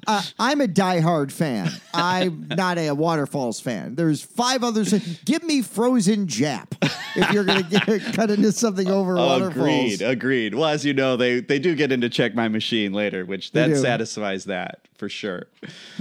[0.07, 1.69] uh, I'm a diehard fan.
[1.93, 3.95] I'm not a Waterfalls fan.
[3.95, 4.91] There's five others.
[5.23, 6.73] Give me Frozen Jap
[7.15, 9.55] if you're going to cut into something over Waterfalls.
[9.57, 10.55] Agreed, agreed.
[10.55, 13.75] Well, as you know, they they do get into Check My Machine later, which that
[13.77, 15.47] satisfies that for sure.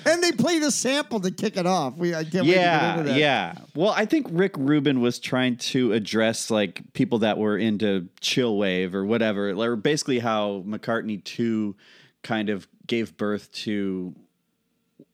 [0.05, 1.97] And they play the sample to kick it off.
[1.97, 3.19] We I can't wait to get yeah, into that.
[3.19, 3.55] yeah.
[3.75, 8.59] Well, I think Rick Rubin was trying to address like people that were into chill
[8.59, 11.77] wave or whatever, or basically how McCartney two
[12.23, 14.13] kind of gave birth to,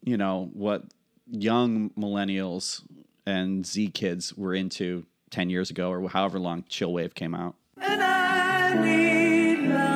[0.03, 0.85] you know, what
[1.31, 2.83] young millennials
[3.27, 7.55] and Z kids were into ten years ago or however long chill wave came out.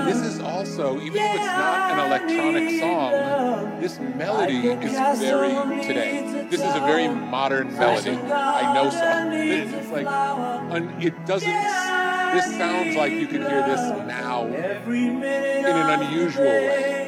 [0.04, 6.46] This is also, even though it's not an electronic song, this melody is very today.
[6.50, 8.10] This is a very modern melody.
[8.10, 9.30] I know so.
[9.30, 11.48] This is like, un, it doesn't.
[11.48, 16.99] This sounds like you can hear this now in an unusual way.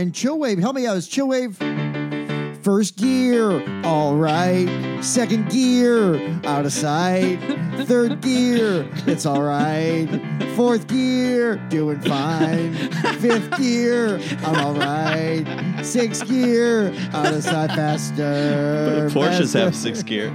[0.00, 0.96] And Chillwave, help me out.
[0.96, 1.54] Is Chillwave
[2.64, 4.66] first gear, all right.
[5.02, 7.36] Second gear, out of sight.
[7.84, 10.08] Third gear, it's all right.
[10.56, 12.72] Fourth gear, doing fine.
[13.18, 15.44] Fifth gear, I'm all right.
[15.82, 19.10] Sixth gear, out of sight, faster.
[19.12, 20.34] Porsches have sixth gear.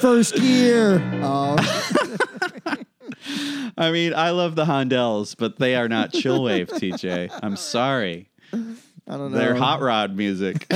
[0.00, 2.00] First gear, oh.
[3.76, 7.30] I mean, I love the Hondells, but they are not chill wave, TJ.
[7.42, 8.28] I'm sorry.
[8.52, 8.56] I
[9.06, 9.38] don't know.
[9.38, 10.66] They're hot rod music.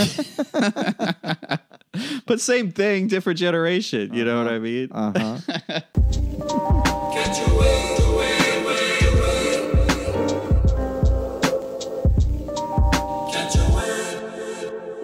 [2.27, 4.13] but same thing, different generation.
[4.13, 4.89] You know what I mean?
[4.99, 5.39] Uh huh.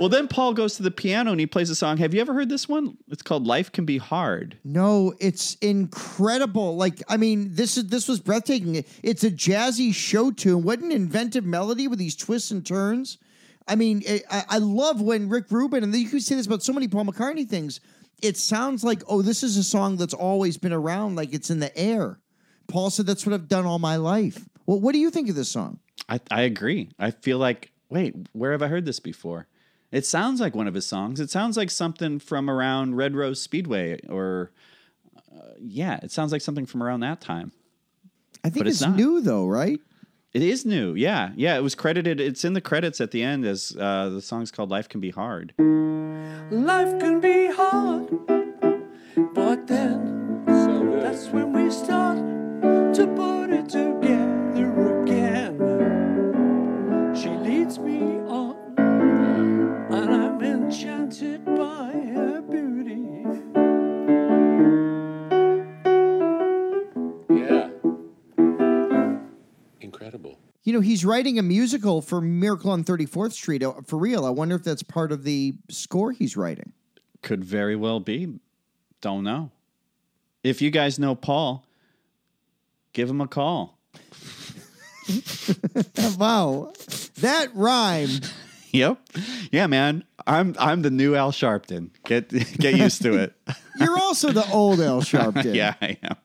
[0.04, 1.96] Well, then Paul goes to the piano and he plays a song.
[1.96, 2.98] Have you ever heard this one?
[3.08, 6.76] It's called "Life Can Be Hard." No, it's incredible.
[6.76, 8.84] Like, I mean, this is this was breathtaking.
[9.02, 10.62] It's a jazzy show tune.
[10.62, 13.16] What an inventive melody with these twists and turns.
[13.66, 16.62] I mean, I, I I love when Rick Rubin, and you can say this about
[16.62, 17.80] so many Paul McCartney things.
[18.24, 21.60] it sounds like, oh, this is a song that's always been around, like it's in
[21.60, 22.18] the air.
[22.68, 24.48] Paul said, that's what I've done all my life.
[24.66, 25.78] Well, what do you think of this song?
[26.08, 26.90] I, I agree.
[26.98, 29.46] I feel like, wait, where have I heard this before?
[29.94, 31.20] It sounds like one of his songs.
[31.20, 34.50] It sounds like something from around Red Rose Speedway, or
[35.32, 37.52] uh, yeah, it sounds like something from around that time.
[38.42, 39.78] I think But it's it's, new, though, right?
[40.32, 40.94] It is new.
[40.94, 41.56] Yeah, yeah.
[41.56, 42.20] It was credited.
[42.20, 45.10] It's in the credits at the end as uh, the song's called "Life Can Be
[45.10, 48.10] Hard." Life can be hard,
[49.32, 52.18] but then that's when we start
[52.96, 54.03] to put it together
[61.04, 63.02] enchanted by her beauty.
[67.30, 67.68] Yeah.
[69.80, 70.38] Incredible.
[70.62, 73.62] You know, he's writing a musical for Miracle on 34th Street.
[73.62, 76.72] Uh, For real, I wonder if that's part of the score he's writing.
[77.22, 78.38] Could very well be.
[79.02, 79.50] Don't know.
[80.42, 81.66] If you guys know Paul,
[82.94, 83.78] give him a call.
[86.18, 86.72] wow.
[87.20, 88.30] That rhymed.
[88.74, 88.98] Yep.
[89.52, 90.02] Yeah, man.
[90.26, 91.90] I'm I'm the new Al Sharpton.
[92.04, 93.32] Get get used to it.
[93.78, 95.54] You're also the old Al Sharpton.
[95.54, 96.16] yeah, I am.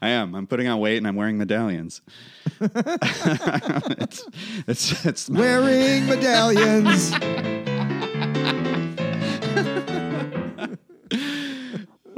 [0.00, 0.34] I am.
[0.34, 2.00] I'm putting on weight and I'm wearing medallions.
[2.60, 4.24] it's
[4.66, 7.12] it's, it's Wearing medallions.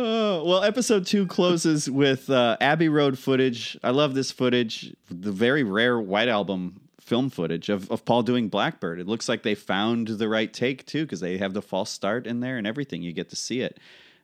[0.03, 3.77] Oh, well, episode two closes with uh, Abbey Road footage.
[3.83, 8.49] I love this footage, the very rare White Album film footage of, of Paul doing
[8.49, 9.01] Blackbird.
[9.01, 12.25] It looks like they found the right take, too, because they have the false start
[12.27, 13.03] in there and everything.
[13.03, 13.79] You get to see it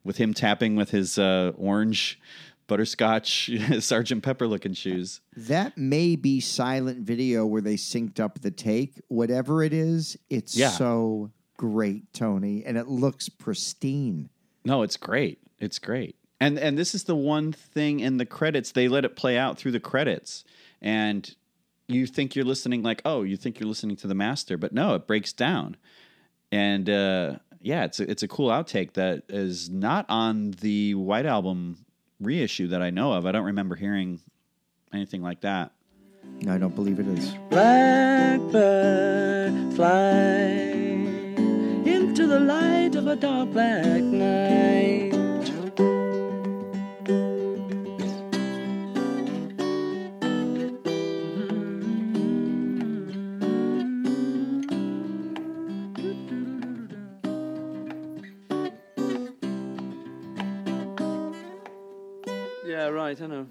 [0.05, 2.18] with him tapping with his uh, orange
[2.68, 5.20] butterscotch Sergeant Pepper looking shoes.
[5.37, 9.01] That may be silent video where they synced up the take.
[9.09, 10.70] Whatever it is, it's Yeah.
[10.70, 14.29] so great, Tony, and it looks pristine.
[14.64, 15.38] No, it's great.
[15.59, 16.16] It's great.
[16.38, 19.57] And and this is the one thing in the credits they let it play out
[19.59, 20.44] through the credits.
[20.83, 21.35] And
[21.88, 24.94] you think you're listening like, "Oh, you think you're listening to the master." But no,
[24.94, 25.77] it breaks down.
[26.53, 31.27] And uh yeah, it's a, it's a cool outtake that is not on the White
[31.27, 31.85] Album
[32.20, 33.27] reissue that I know of.
[33.27, 34.20] I don't remember hearing
[34.92, 35.72] anything like that.
[36.42, 37.35] No, I don't believe it is.
[37.51, 38.53] Blackbird,
[39.75, 40.42] fly
[41.85, 44.76] into the light of a dark black night.
[63.07, 63.47] I know.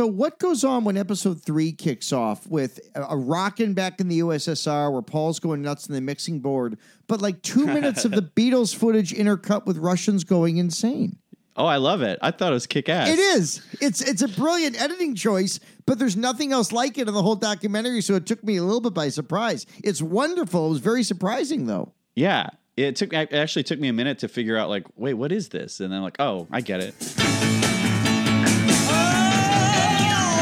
[0.00, 4.08] So, what goes on when episode three kicks off with a, a rockin' back in
[4.08, 8.12] the USSR where Paul's going nuts in the mixing board, but like two minutes of
[8.12, 11.18] the Beatles footage intercut with Russians going insane?
[11.54, 12.18] Oh, I love it.
[12.22, 13.10] I thought it was kick ass.
[13.10, 13.60] It is.
[13.82, 17.36] It's it's a brilliant editing choice, but there's nothing else like it in the whole
[17.36, 19.66] documentary, so it took me a little bit by surprise.
[19.84, 20.64] It's wonderful.
[20.64, 21.92] It was very surprising though.
[22.14, 22.48] Yeah.
[22.78, 25.50] It took it actually took me a minute to figure out like, wait, what is
[25.50, 25.78] this?
[25.78, 27.69] And then like, oh, I get it.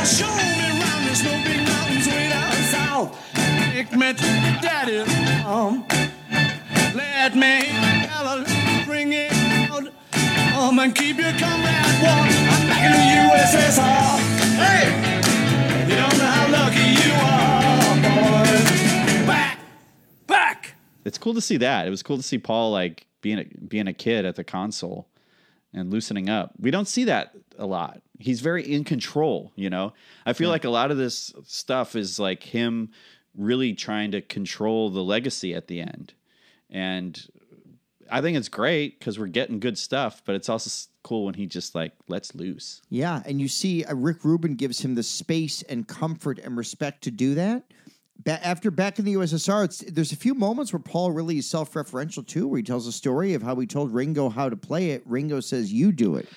[0.09, 3.13] Show me round the snow big mountains way down south.
[3.35, 5.01] Take me to daddy.
[5.45, 5.85] Um,
[6.95, 8.43] let me yell,
[8.87, 9.31] bring it
[9.71, 9.87] out.
[10.57, 12.25] Um, and keep your comrade warm.
[12.25, 14.19] I'm back in the USSR.
[14.57, 14.85] Hey,
[15.91, 19.27] you don't know how lucky you are, boys.
[19.27, 19.59] Back,
[20.27, 20.75] back.
[21.05, 21.87] It's cool to see that.
[21.87, 25.07] It was cool to see Paul like being a, being a kid at the console
[25.79, 26.53] and loosening up.
[26.59, 28.03] We don't see that a lot.
[28.19, 29.93] He's very in control, you know.
[30.27, 32.91] I feel like a lot of this stuff is like him
[33.37, 36.15] really trying to control the legacy at the end.
[36.71, 37.21] And
[38.11, 41.47] I think it's great because we're getting good stuff, but it's also cool when he
[41.47, 42.83] just like lets loose.
[42.91, 47.03] Yeah, and you see, uh, Rick Rubin gives him the space and comfort and respect
[47.05, 47.65] to do that.
[48.25, 51.49] Ba- after back in the USSR, it's, there's a few moments where Paul really is
[51.49, 54.91] self-referential too, where he tells a story of how he told Ringo how to play
[54.91, 55.03] it.
[55.07, 56.29] Ringo says, "You do it."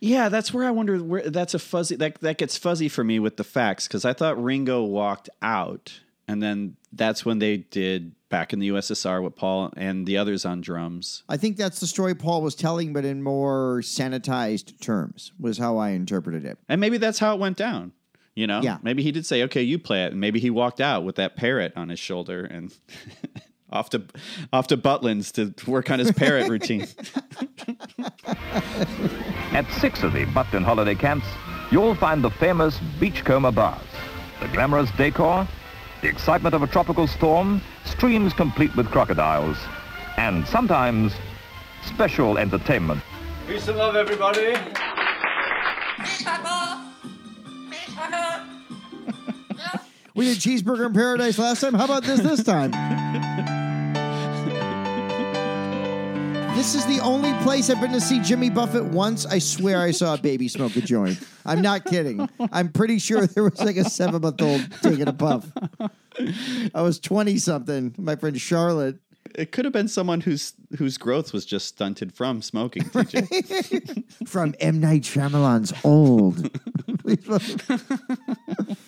[0.00, 3.18] Yeah, that's where I wonder where that's a fuzzy that that gets fuzzy for me
[3.18, 8.12] with the facts because I thought Ringo walked out and then that's when they did
[8.28, 11.22] back in the USSR with Paul and the others on drums.
[11.28, 15.78] I think that's the story Paul was telling, but in more sanitized terms, was how
[15.78, 16.58] I interpreted it.
[16.68, 17.92] And maybe that's how it went down.
[18.38, 18.78] You know, Yeah.
[18.84, 21.34] Maybe he did say, "Okay, you play it," and maybe he walked out with that
[21.34, 22.72] parrot on his shoulder and
[23.72, 24.02] off to
[24.52, 26.86] off to Butlins to work on his parrot routine.
[29.52, 31.26] At six of the Buckton holiday camps,
[31.72, 33.82] you'll find the famous Beachcomber bars,
[34.40, 35.48] the glamorous decor,
[36.00, 39.56] the excitement of a tropical storm, streams complete with crocodiles,
[40.16, 41.12] and sometimes
[41.82, 43.00] special entertainment.
[43.48, 44.54] Peace and love, everybody.
[50.18, 51.74] We did cheeseburger in paradise last time.
[51.74, 52.72] How about this this time?
[56.56, 59.26] This is the only place I've been to see Jimmy Buffett once.
[59.26, 61.20] I swear I saw a baby smoke a joint.
[61.46, 62.28] I'm not kidding.
[62.50, 65.52] I'm pretty sure there was like a seven month old taking a puff.
[66.74, 67.94] I was 20 something.
[67.96, 68.98] My friend Charlotte.
[69.36, 72.82] It could have been someone whose whose growth was just stunted from smoking.
[72.82, 74.04] TJ.
[74.28, 74.80] From M.
[74.80, 76.50] Night Shyamalan's Old.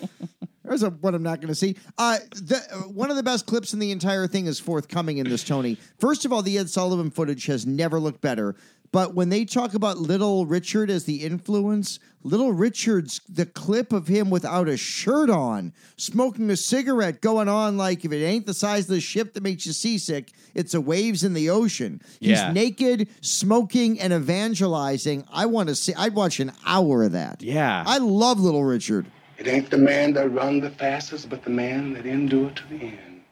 [0.71, 1.75] There's a, what I'm not going to see.
[1.97, 2.57] Uh, the,
[2.93, 5.77] one of the best clips in the entire thing is forthcoming in this, Tony.
[5.99, 8.55] First of all, the Ed Sullivan footage has never looked better.
[8.93, 14.07] But when they talk about Little Richard as the influence, Little Richard's the clip of
[14.07, 18.53] him without a shirt on, smoking a cigarette, going on like if it ain't the
[18.53, 22.01] size of the ship that makes you seasick, it's the waves in the ocean.
[22.19, 22.51] He's Yeah.
[22.51, 25.25] naked, smoking, and evangelizing.
[25.31, 25.93] I want to see.
[25.93, 27.41] I'd watch an hour of that.
[27.41, 27.83] Yeah.
[27.85, 29.05] I love Little Richard.
[29.41, 32.75] It ain't the man that run the fastest, but the man that endure to the
[32.75, 33.23] end.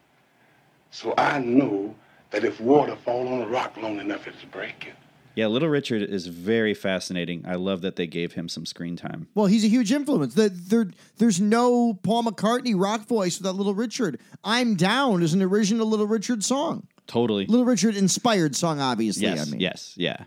[0.90, 1.94] So I know
[2.32, 4.96] that if water fall on a rock long enough, it'll break it.
[5.36, 7.46] yeah, Little Richard is very fascinating.
[7.48, 9.28] I love that they gave him some screen time.
[9.36, 10.34] Well, he's a huge influence.
[10.34, 10.90] The, there,
[11.20, 14.20] there's no Paul McCartney rock voice without Little Richard.
[14.44, 16.88] I'm Down is an original Little Richard song.
[17.06, 17.46] Totally.
[17.46, 19.28] Little Richard inspired song, obviously.
[19.28, 19.60] Yes, I mean.
[19.60, 20.24] yes, yeah.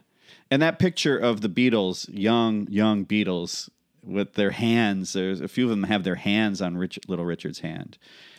[0.48, 3.68] And that picture of the Beatles, young, young Beatles,
[4.04, 5.12] with their hands.
[5.12, 7.98] There's a few of them have their hands on Rich, Little Richard's hand.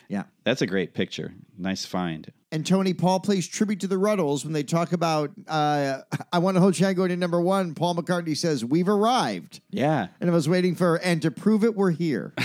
[0.09, 0.24] Yeah.
[0.43, 1.34] That's a great picture.
[1.57, 2.32] Nice find.
[2.51, 6.01] And Tony Paul plays tribute to the Rutles when they talk about uh,
[6.32, 7.74] I want to hold Django to number one.
[7.74, 9.61] Paul McCartney says, We've arrived.
[9.72, 10.07] Yeah.
[10.20, 12.34] And I was waiting for, and to prove it, we're here.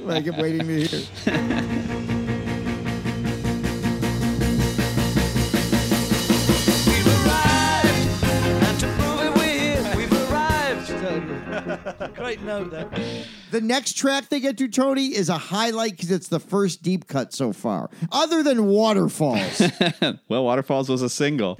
[0.00, 1.96] Like I kept waiting to hear.
[12.14, 12.90] Great note that.
[13.50, 17.06] The next track they get to, Tony, is a highlight because it's the first deep
[17.06, 19.62] cut so far, other than Waterfalls.
[20.28, 21.56] well, Waterfalls was a single.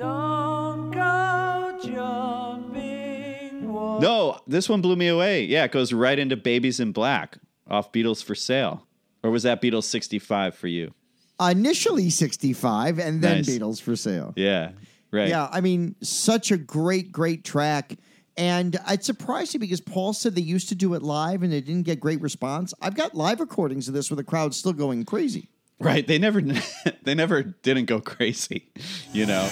[4.01, 5.45] No, this one blew me away.
[5.45, 8.87] Yeah, it goes right into Baby's in Black off Beatles for Sale.
[9.23, 10.95] Or was that Beatles 65 for you?
[11.41, 13.49] Initially 65 and then Nice.
[13.49, 14.33] Beatles for sale.
[14.37, 14.73] Yeah,
[15.11, 15.29] right.
[15.29, 17.97] Yeah, I mean, such a great, great track.
[18.41, 21.61] And it surprised me because Paul said they used to do it live and they
[21.61, 22.72] didn't get great response.
[22.80, 25.51] I've got live recordings of this where the crowd's still going crazy.
[25.78, 26.07] Right.
[26.07, 26.41] They never
[27.03, 28.70] they never didn't go crazy,
[29.12, 29.47] you know.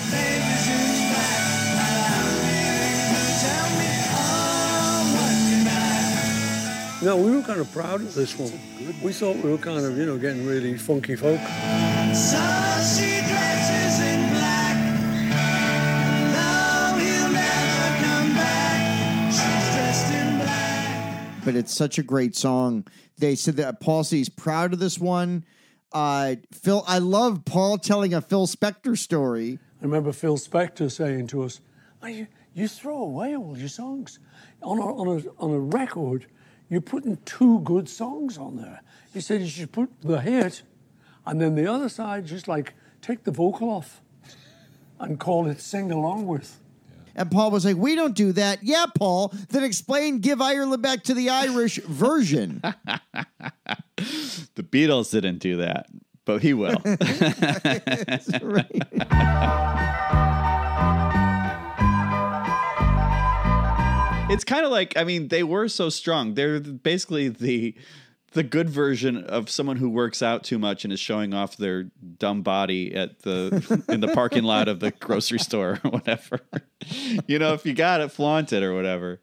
[7.03, 8.53] No, we were kind of proud of this one.
[9.03, 11.39] We thought we were kind of, you know, getting really funky folk.
[21.49, 22.87] But it's such a great song.
[23.17, 25.47] They said that Paul he's proud of this one.
[25.95, 29.59] Uh, Phil, I love Paul telling a Phil Spector story.
[29.81, 31.63] I remember Phil Spector saying to us,
[32.03, 34.19] "Oh, you, you throw away all your songs.
[34.61, 36.27] On a, on, a, on a record,
[36.69, 38.83] you're putting two good songs on there.
[39.15, 40.61] He said you should put the hit,
[41.25, 44.03] and then the other side, just like take the vocal off
[45.01, 46.61] and call it Sing Along With.
[47.19, 48.63] And Paul was like, We don't do that.
[48.63, 49.35] Yeah, Paul.
[49.51, 52.63] Then explain Give Ireland Back to the Irish version.
[54.55, 55.87] The Beatles didn't do that,
[56.25, 56.81] but he will.
[64.31, 66.35] it's kind of like I mean they were so strong.
[66.35, 67.75] They're basically the
[68.33, 71.85] the good version of someone who works out too much and is showing off their
[72.19, 76.41] dumb body at the in the parking lot of the grocery store or whatever.
[77.27, 79.21] you know, if you got it, flaunt it or whatever.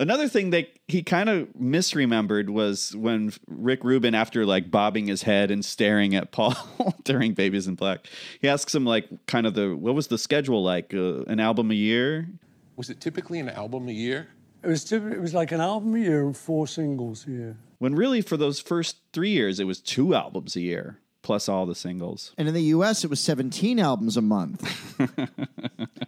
[0.00, 5.22] Another thing that he kind of misremembered was when Rick Rubin, after like bobbing his
[5.22, 6.54] head and staring at Paul
[7.04, 8.06] during Baby's in Black,
[8.40, 10.94] he asks him like kind of the what was the schedule like?
[10.94, 12.28] Uh, an album a year?
[12.76, 14.28] Was it typically an album a year?
[14.62, 17.56] It was, typ- it was like an album a year and four singles a year.
[17.78, 20.98] When really for those first three years it was two albums a year
[21.28, 22.32] plus all the singles.
[22.38, 24.62] And in the U.S., it was 17 albums a month.
[24.96, 25.28] Can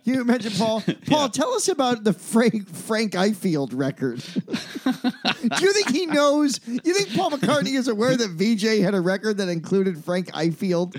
[0.04, 0.82] you imagine, Paul?
[1.06, 4.22] Paul, tell us about the Frank Frank Ifield record.
[4.24, 6.58] Do you think he knows?
[6.58, 10.28] Do You think Paul McCartney is aware that Vee-Jay had a record that included Frank
[10.28, 10.98] Ifield?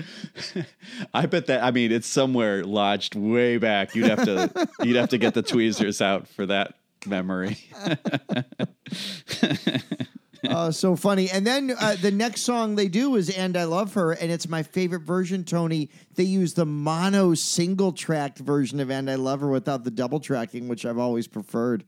[1.14, 1.64] I bet that.
[1.64, 3.96] I mean, it's somewhere lodged way back.
[3.96, 4.68] You'd have to.
[4.84, 6.74] you'd have to get the tweezers out for that
[7.06, 7.58] memory.
[10.48, 11.30] Oh, so funny.
[11.30, 14.48] And then uh, the next song they do is And I Love Her, and it's
[14.48, 15.90] my favorite version, Tony.
[16.14, 20.20] They use the mono single tracked version of And I Love Her without the double
[20.20, 21.84] tracking, which I've always preferred.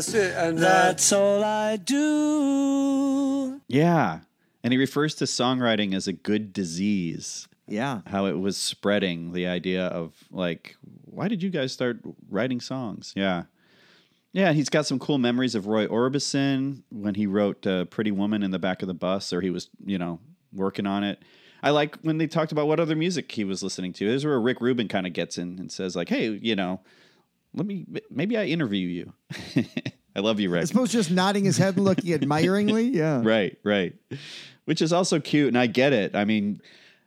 [0.00, 0.34] That's it.
[0.34, 3.60] And uh, That's all I do.
[3.68, 4.20] yeah,
[4.64, 7.48] and he refers to songwriting as a good disease.
[7.68, 8.00] Yeah.
[8.06, 11.98] How it was spreading the idea of like, why did you guys start
[12.30, 13.12] writing songs?
[13.14, 13.44] Yeah.
[14.32, 18.42] Yeah, he's got some cool memories of Roy Orbison when he wrote uh, Pretty Woman
[18.42, 20.18] in the back of the bus, or he was, you know,
[20.52, 21.22] working on it.
[21.62, 24.06] I like when they talked about what other music he was listening to.
[24.06, 26.80] This is where Rick Rubin kind of gets in and says, like, hey, you know,
[27.54, 29.12] let me, maybe I interview you.
[30.16, 30.62] I love you, Rick.
[30.62, 32.88] I suppose just nodding his head and looking admiringly.
[33.00, 33.22] Yeah.
[33.24, 33.94] Right, right.
[34.64, 36.14] Which is also cute, and I get it.
[36.14, 36.60] I mean,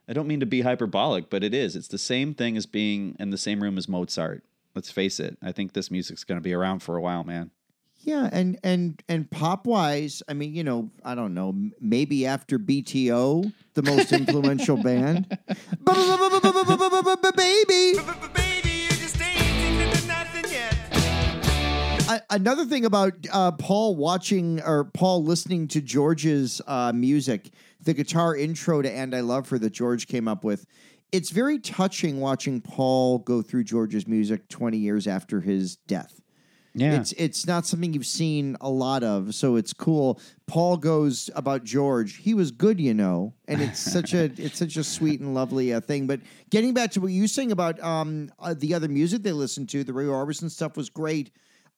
[0.07, 1.75] I don't mean to be hyperbolic, but it is.
[1.75, 4.43] It's the same thing as being in the same room as Mozart.
[4.75, 5.37] Let's face it.
[5.41, 7.51] I think this music's going to be around for a while, man.
[7.99, 12.59] Yeah, and and and pop wise, I mean, you know, I don't know, maybe after
[12.59, 15.37] BTO, the most influential band.
[17.35, 18.62] Baby.
[22.29, 27.51] Another thing about uh, Paul watching or Paul listening to George's uh, music,
[27.81, 30.65] the guitar intro to "And I Love Her" that George came up with,
[31.11, 36.19] it's very touching watching Paul go through George's music twenty years after his death.
[36.75, 36.93] Yeah.
[36.93, 40.19] It's it's not something you've seen a lot of, so it's cool.
[40.47, 42.17] Paul goes about George.
[42.17, 45.71] He was good, you know, and it's such a it's such a sweet and lovely
[45.71, 46.07] uh, thing.
[46.07, 49.31] But getting back to what you were saying about um uh, the other music they
[49.31, 51.29] listened to, the Roy Orbison stuff was great.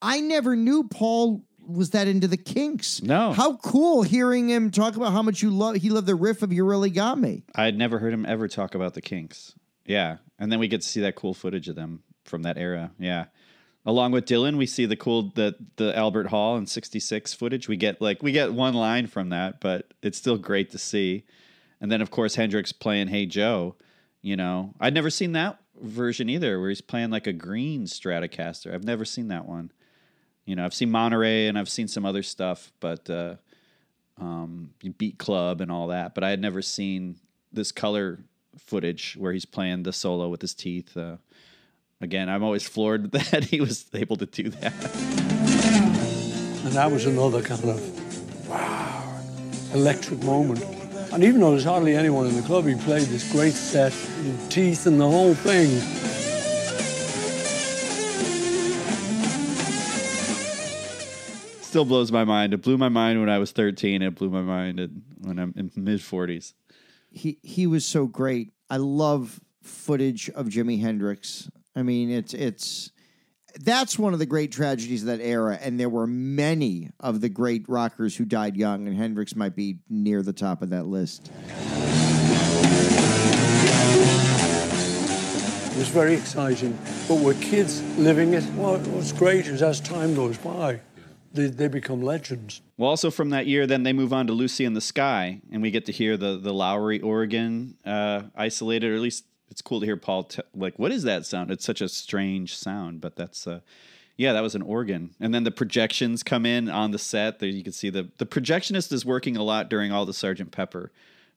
[0.02, 3.02] I never knew Paul was that into the Kinks.
[3.02, 3.34] No.
[3.34, 5.78] how cool hearing him talk about how much you love.
[5.78, 8.48] He loved the riff of "You Really Got Me." I had never heard him ever
[8.48, 9.56] talk about the Kinks.
[9.86, 10.18] Yeah.
[10.38, 12.92] And then we get to see that cool footage of them from that era.
[13.00, 13.26] Yeah.
[13.88, 17.68] Along with Dylan, we see the cool the the Albert Hall and 66 footage.
[17.68, 21.24] We get like we get one line from that, but it's still great to see.
[21.82, 23.76] And then of course Hendrix playing Hey Joe,
[24.22, 24.74] you know.
[24.80, 28.74] I'd never seen that version either where he's playing like a green Stratocaster.
[28.74, 29.72] I've never seen that one.
[30.46, 33.36] You know, I've seen Monterey and I've seen some other stuff, but uh
[34.20, 37.18] um Beat Club and all that, but I had never seen
[37.52, 38.20] this color
[38.58, 40.96] footage where he's playing the solo with his teeth.
[40.96, 41.18] Uh,
[42.02, 44.74] again, I'm always floored that he was able to do that.
[46.64, 49.20] And that was another kind of wow,
[49.74, 50.64] electric moment.
[51.14, 53.94] And even though there's hardly anyone in the club, he played this great set,
[54.50, 56.15] teeth and the whole thing.
[61.76, 62.54] Still blows my mind.
[62.54, 64.02] It blew my mind when I was 13.
[64.02, 66.54] It blew my mind at, when I'm in mid 40s.
[67.12, 68.54] he he was so great.
[68.70, 71.50] I love footage of Jimi Hendrix.
[71.76, 72.92] I mean, it's it's
[73.60, 77.28] that's one of the great tragedies of that era, and there were many of the
[77.28, 81.30] great rockers who died young, and Hendrix might be near the top of that list.
[85.76, 86.80] It was very exciting.
[87.10, 90.80] But with kids living it, well, what's great is as time goes by,
[91.36, 92.62] they, they become legends.
[92.78, 95.62] Well, also from that year, then they move on to Lucy in the Sky, and
[95.62, 99.80] we get to hear the the Lowrey organ uh, isolated, or at least it's cool
[99.80, 101.52] to hear Paul t- like, what is that sound?
[101.52, 103.60] It's such a strange sound, but that's uh,
[104.18, 105.14] yeah, that was an organ.
[105.20, 107.40] And then the projections come in on the set.
[107.40, 110.52] There you can see the the projectionist is working a lot during all the Sergeant
[110.52, 110.92] Pepper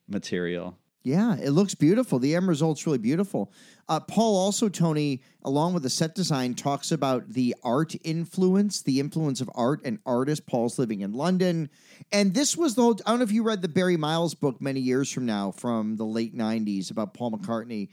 [0.09, 0.77] material.
[1.09, 2.19] Yeah, it looks beautiful.
[2.19, 3.51] The end result's really beautiful.
[3.89, 9.01] Uh, Paul also, Tony, along with the set design, talks about the art influence, the
[9.01, 10.45] influence of art and artists.
[10.47, 11.71] Paul's living in London.
[12.13, 14.61] And this was the whole, I don't know if you read the Barry Miles book
[14.61, 17.89] many years from now from the late 90s about Paul McCartney.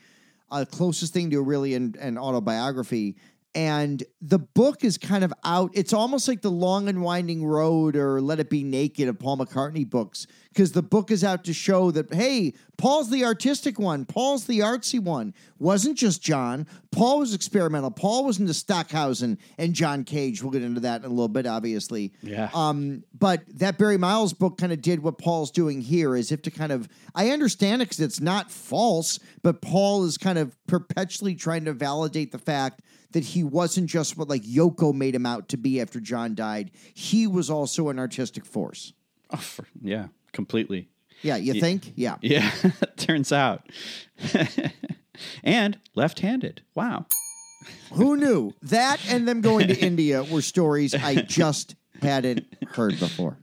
[0.51, 3.16] Uh, closest thing to a really an, an autobiography.
[3.55, 5.72] and the book is kind of out.
[5.74, 9.38] It's almost like the Long and Winding Road or Let It Be Naked of Paul
[9.38, 14.06] McCartney books because the book is out to show that hey, Paul's the artistic one,
[14.06, 15.34] Paul's the artsy one.
[15.60, 16.68] Wasn't just John.
[16.92, 17.90] Paul was experimental.
[17.92, 20.44] Paul was into Stockhausen and John Cage.
[20.44, 22.14] We'll get into that in a little bit, obviously.
[22.22, 22.50] Yeah.
[22.54, 26.42] Um, but that Barry Miles book kind of did what Paul's doing here, as if
[26.44, 30.58] to kind of I understand it because it's not false, but Paul is kind of
[30.68, 32.82] perpetually trying to validate the fact
[33.14, 36.72] that he wasn't just what like Yoko made him out to be after John died.
[36.94, 38.92] He was also an artistic force.
[39.32, 40.90] Oh, for- yeah, completely.
[41.26, 41.94] Yeah, you think?
[41.96, 42.18] Yeah.
[42.22, 42.52] Yeah,
[42.98, 43.64] turns out.
[45.44, 46.62] and left-handed.
[46.76, 47.08] Wow.
[47.94, 48.54] Who knew?
[48.62, 53.38] That and them going to India were stories I just hadn't heard before.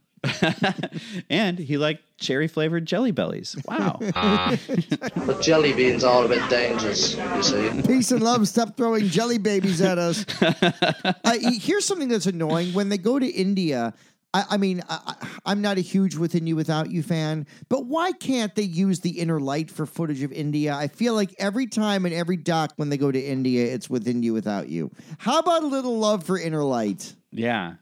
[1.28, 3.56] and he liked cherry flavored jelly bellies.
[3.66, 3.98] Wow.
[4.00, 7.82] But jelly beans are a bit dangerous, you see.
[7.82, 8.46] Peace and love.
[8.46, 10.24] Stop throwing jelly babies at us.
[10.40, 12.72] uh, here's something that's annoying.
[12.72, 13.94] When they go to India,
[14.34, 15.14] I, I mean, I,
[15.44, 19.20] I'm not a huge Within You Without You fan, but why can't they use the
[19.20, 20.74] inner light for footage of India?
[20.74, 24.22] I feel like every time in every doc when they go to India, it's Within
[24.22, 24.90] You Without You.
[25.18, 27.14] How about a little love for inner light?
[27.30, 27.74] yeah.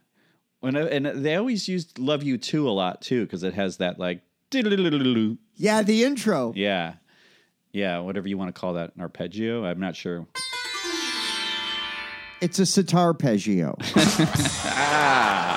[0.61, 3.99] When, and they always used Love You Too a lot too, because it has that
[3.99, 4.21] like.
[5.57, 6.53] Yeah, the intro.
[6.55, 6.95] Yeah.
[7.73, 9.65] Yeah, whatever you want to call that, an arpeggio.
[9.65, 10.27] I'm not sure.
[12.43, 13.77] It's a sitar peggio.
[13.97, 15.50] ah,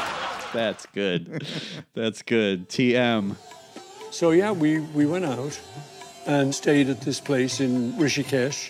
[0.53, 1.45] that's good.
[1.93, 2.69] That's good.
[2.69, 3.35] TM.
[4.11, 5.59] So yeah, we, we went out
[6.25, 8.69] and stayed at this place in Rishikesh,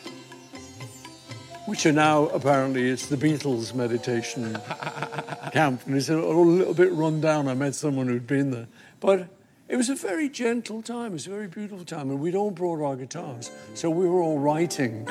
[1.65, 4.53] which are now apparently it's the Beatles meditation
[5.51, 7.47] camp, and it's a, little bit run down.
[7.47, 8.67] I met someone who'd been there,
[8.99, 9.27] but
[9.67, 11.11] it was a very gentle time.
[11.11, 14.21] It was a very beautiful time, and we'd all brought our guitars, so we were
[14.21, 15.07] all writing.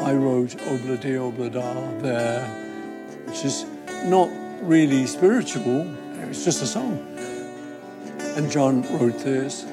[0.00, 2.48] I wrote Obla Di Obla Da there,
[3.26, 3.64] which is
[4.04, 4.30] not
[4.62, 5.82] really spiritual.
[6.20, 7.06] It was just a song.
[8.36, 9.66] And John wrote this.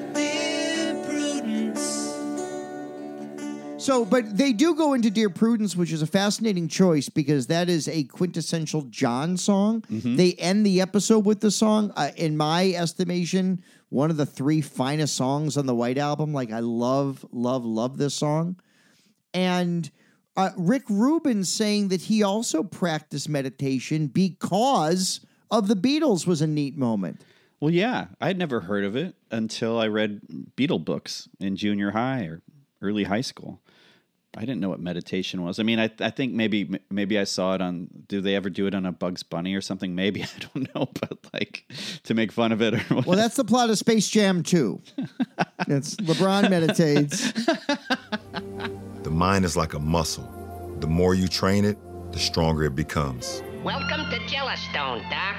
[3.78, 7.70] So, but they do go into Dear Prudence, which is a fascinating choice because that
[7.70, 9.82] is a quintessential John song.
[9.88, 11.92] They end the episode with the song.
[11.96, 16.34] Uh, in my estimation, one of the three finest songs on the White Album.
[16.34, 18.56] Like, I love, love, love this song.
[19.32, 19.90] And
[20.38, 25.20] uh, Rick Rubin saying that he also practiced meditation because
[25.50, 27.22] of the Beatles was a neat moment.
[27.58, 30.20] Well, yeah, I'd never heard of it until I read
[30.56, 32.42] Beatle books in junior high or
[32.80, 33.60] early high school.
[34.36, 35.58] I didn't know what meditation was.
[35.58, 37.88] I mean, I, I think maybe maybe I saw it on.
[38.06, 39.96] Do they ever do it on a Bugs Bunny or something?
[39.96, 41.64] Maybe I don't know, but like
[42.04, 43.02] to make fun of it or.
[43.06, 44.80] Well, that's the plot of Space Jam 2.
[45.66, 47.32] it's LeBron meditates.
[49.18, 50.76] The mind is like a muscle.
[50.78, 51.76] The more you train it,
[52.12, 53.42] the stronger it becomes.
[53.64, 55.34] Welcome to Yellowstone, Doc.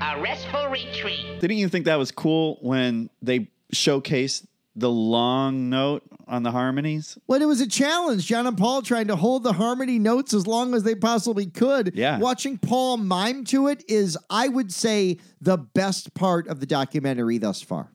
[0.00, 1.38] A restful retreat.
[1.38, 7.18] Didn't you think that was cool when they showcased the long note on the harmonies?
[7.28, 8.26] Well, it was a challenge.
[8.26, 11.92] John and Paul trying to hold the harmony notes as long as they possibly could.
[11.94, 12.18] Yeah.
[12.18, 17.38] Watching Paul mime to it is, I would say, the best part of the documentary
[17.38, 17.92] thus far.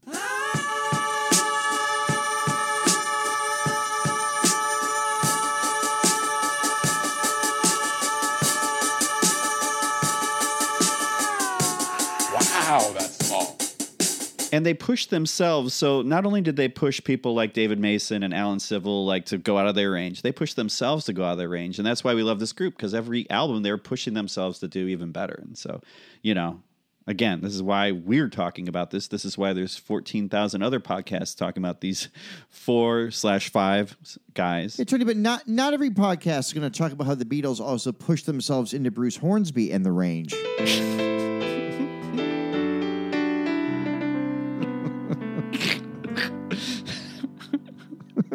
[14.56, 15.74] And they pushed themselves.
[15.74, 19.38] So not only did they push people like David Mason and Alan Civil like to
[19.38, 21.78] go out of their range, they pushed themselves to go out of their range.
[21.78, 24.88] And that's why we love this group because every album they're pushing themselves to do
[24.88, 25.38] even better.
[25.45, 25.82] And so,
[26.22, 26.62] you know,
[27.06, 29.10] again, this is why we're talking about this.
[29.10, 32.08] This is why there's 14,000 other podcasts talking about these
[32.49, 33.97] four slash five
[34.36, 34.80] guys.
[34.80, 37.60] It's funny, but not not every podcast is going to talk about how the Beatles
[37.60, 40.34] also pushed themselves into Bruce Hornsby and the range.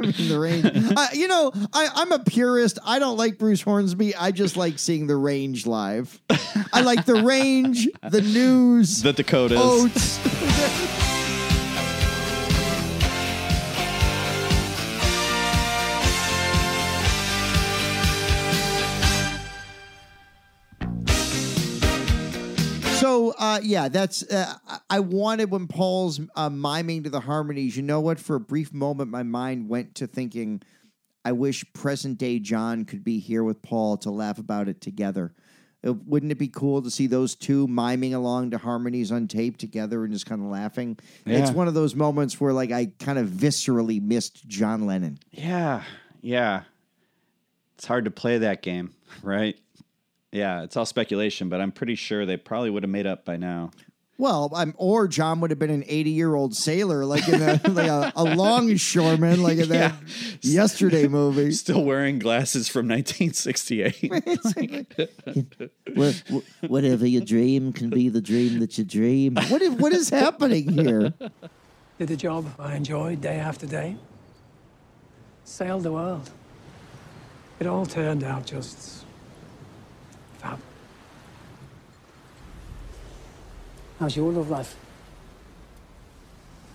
[0.29, 0.65] the range.
[0.97, 2.79] I, you know, I, I'm a purist.
[2.85, 4.15] I don't like Bruce Hornsby.
[4.17, 6.21] I just like seeing the range live.
[6.73, 9.59] I like the range, the news, The Dakotas.
[9.61, 11.07] Oats.
[23.51, 24.55] uh, yeah, that's uh,
[24.89, 27.77] I- wanted when Paul's uh, miming to the harmonies.
[27.77, 28.19] You know what?
[28.19, 30.63] For a brief moment, my mind went to thinking,
[31.25, 35.35] I wish present day John could be here with Paul to laugh about it together.
[35.87, 39.57] Uh, wouldn't it be cool to see those two miming along to harmonies on tape
[39.57, 40.99] together and just kind of laughing?
[41.27, 45.19] It's one of those moments where like I kind of viscerally missed John Lennon.
[45.31, 45.83] Yeah,
[46.21, 46.63] yeah.
[47.77, 48.93] It's hard to play that game,
[49.23, 49.59] right?
[50.33, 53.37] Yeah, it's all speculation, but I'm pretty sure they probably would have made up by
[53.37, 53.71] now.
[54.17, 57.59] Well, I'm, or John would have been an 80 year old sailor, like in a,
[57.69, 59.95] like a, a longshoreman, like in that
[60.43, 61.53] yesterday movie.
[61.53, 64.11] Still wearing glasses from 1968.
[65.97, 69.37] Wha- wha- Whatever you dream can be the dream that you dream.
[69.49, 71.15] What is, what is happening here?
[71.99, 73.97] Did the job I enjoyed day after day.
[75.45, 76.31] Sailed the world.
[77.59, 79.00] It all turned out just
[84.01, 84.75] How's your love life?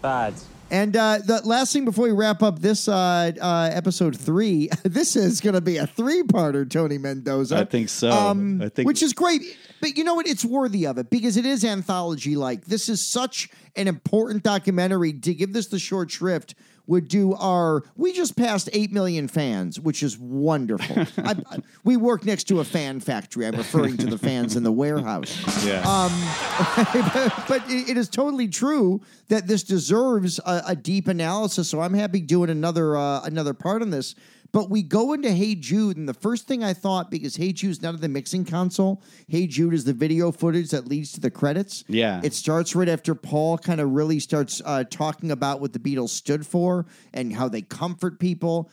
[0.04, 0.36] Bad.
[0.70, 5.16] And uh, the last thing before we wrap up this uh, uh, episode three, this
[5.16, 7.58] is going to be a three-parter, Tony Mendoza.
[7.58, 8.12] I think so.
[8.12, 9.42] Um, I think which is great.
[9.82, 10.28] But you know what?
[10.28, 12.66] It's worthy of it because it is anthology like.
[12.66, 15.14] This is such an important documentary.
[15.14, 16.54] To give this the short shrift
[16.88, 17.84] would do our.
[17.96, 20.98] We just passed 8 million fans, which is wonderful.
[21.24, 23.46] I, I- we work next to a fan factory.
[23.48, 25.36] I'm referring to the fans in the warehouse.
[25.66, 25.82] Yeah.
[25.82, 26.12] Um,
[27.48, 31.70] but it it is totally true that this deserves a, a deep analysis.
[31.70, 34.16] So I'm happy doing another uh, another part on this.
[34.56, 37.82] But we go into Hey Jude, and the first thing I thought, because Hey Jude's
[37.82, 41.30] not of the mixing console, Hey Jude is the video footage that leads to the
[41.30, 41.84] credits.
[41.90, 42.22] Yeah.
[42.24, 46.12] It starts right after Paul kind of really starts uh, talking about what the Beatles
[46.12, 48.70] stood for and how they comfort people.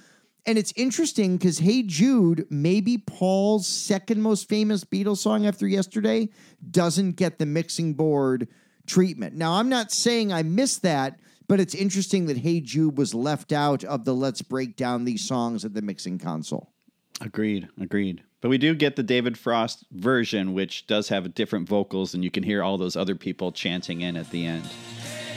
[0.47, 6.29] And it's interesting because Hey Jude, maybe Paul's second most famous Beatles song after yesterday,
[6.71, 8.47] doesn't get the mixing board
[8.87, 9.35] treatment.
[9.35, 11.19] Now, I'm not saying I missed that,
[11.53, 15.29] but it's interesting that Hey Jude was left out of the let's break down these
[15.29, 16.73] songs at the mixing console.
[17.21, 18.23] Agreed, agreed.
[18.41, 22.31] But we do get the David Frost version, which does have different vocals, and you
[22.31, 24.65] can hear all those other people chanting in at the end.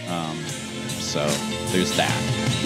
[0.08, 0.38] Um,
[0.88, 1.28] so
[1.74, 2.65] there's that.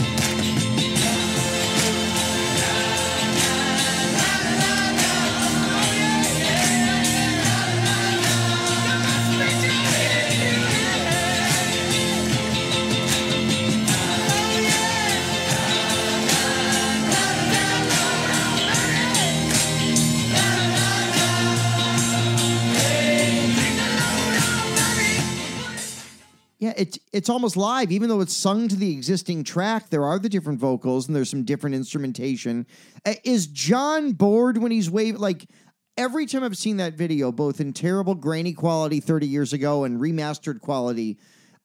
[26.70, 29.90] Yeah, it's it's almost live, even though it's sung to the existing track.
[29.90, 32.68] There are the different vocals and there's some different instrumentation.
[33.06, 35.20] Uh, is John bored when he's waving?
[35.20, 35.50] Like
[35.98, 40.00] every time I've seen that video, both in terrible grainy quality 30 years ago and
[40.00, 41.18] remastered quality,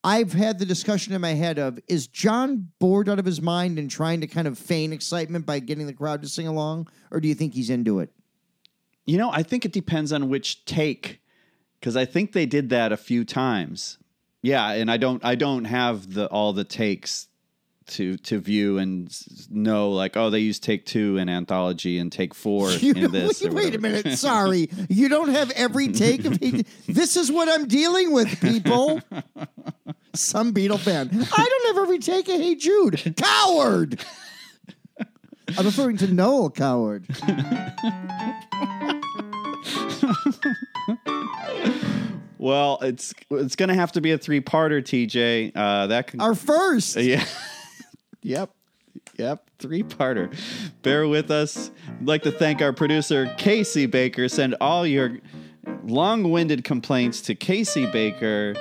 [0.03, 3.79] I've had the discussion in my head of is John bored out of his mind
[3.79, 7.21] and trying to kind of feign excitement by getting the crowd to sing along, or
[7.21, 8.11] do you think he's into it?
[9.05, 11.21] You know, I think it depends on which take,
[11.79, 13.99] because I think they did that a few times.
[14.45, 17.29] Yeah, and I don't, I don't have the all the takes
[17.87, 19.09] to to view and
[19.51, 23.43] know like, oh, they use take two in anthology and take four You- in this.
[23.43, 24.19] or wait a minute.
[24.19, 24.69] Sorry.
[24.91, 26.39] You don't have every take of
[26.87, 29.01] This is what I'm dealing with, people.
[30.15, 31.09] Some Beatle fan.
[31.11, 33.15] I don't have every take of Hey Jude.
[33.17, 34.05] Coward.
[35.57, 37.07] I'm referring to Noel Coward.
[42.45, 45.53] Well, it's it's gonna have to be a three parter, TJ.
[45.55, 46.95] Uh, that can Our first.
[46.97, 47.25] yeah.
[48.23, 48.51] yep.
[49.17, 50.37] Yep, three parter.
[50.83, 51.71] Bear with us.
[51.89, 54.29] I'd like to thank our producer, Casey Baker.
[54.29, 55.21] Send all your
[55.85, 58.55] long winded complaints to Casey Baker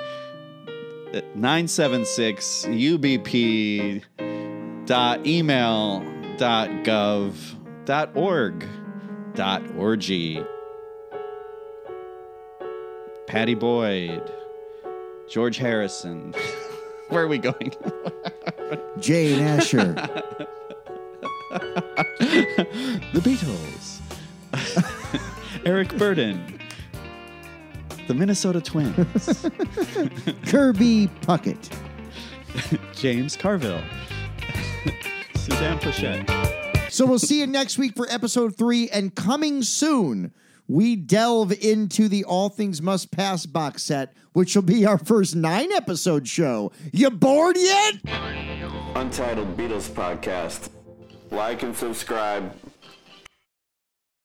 [1.35, 4.03] 976 UBP
[4.85, 6.05] dot email
[6.37, 7.33] dot gov
[7.83, 8.65] dot org
[9.35, 10.45] dot org.
[13.27, 14.21] Pattie Boyd,
[15.29, 16.33] George Harrison.
[17.09, 17.73] Where are we going?
[18.99, 19.93] Jane Asher.
[21.51, 23.99] the Beatles.
[25.65, 26.59] Eric Burdon.
[28.07, 29.45] The Minnesota Twins.
[30.47, 31.69] Kirby Puckett.
[32.93, 33.81] James Carville.
[35.35, 36.91] Suzanne Pleshette.
[36.91, 38.89] So we'll see you next week for episode three.
[38.89, 40.33] And coming soon,
[40.67, 45.35] we delve into the All Things Must Pass box set, which will be our first
[45.35, 46.71] nine episode show.
[46.91, 47.95] You bored yet?
[48.95, 50.69] Untitled Beatles Podcast.
[51.31, 52.55] Like and subscribe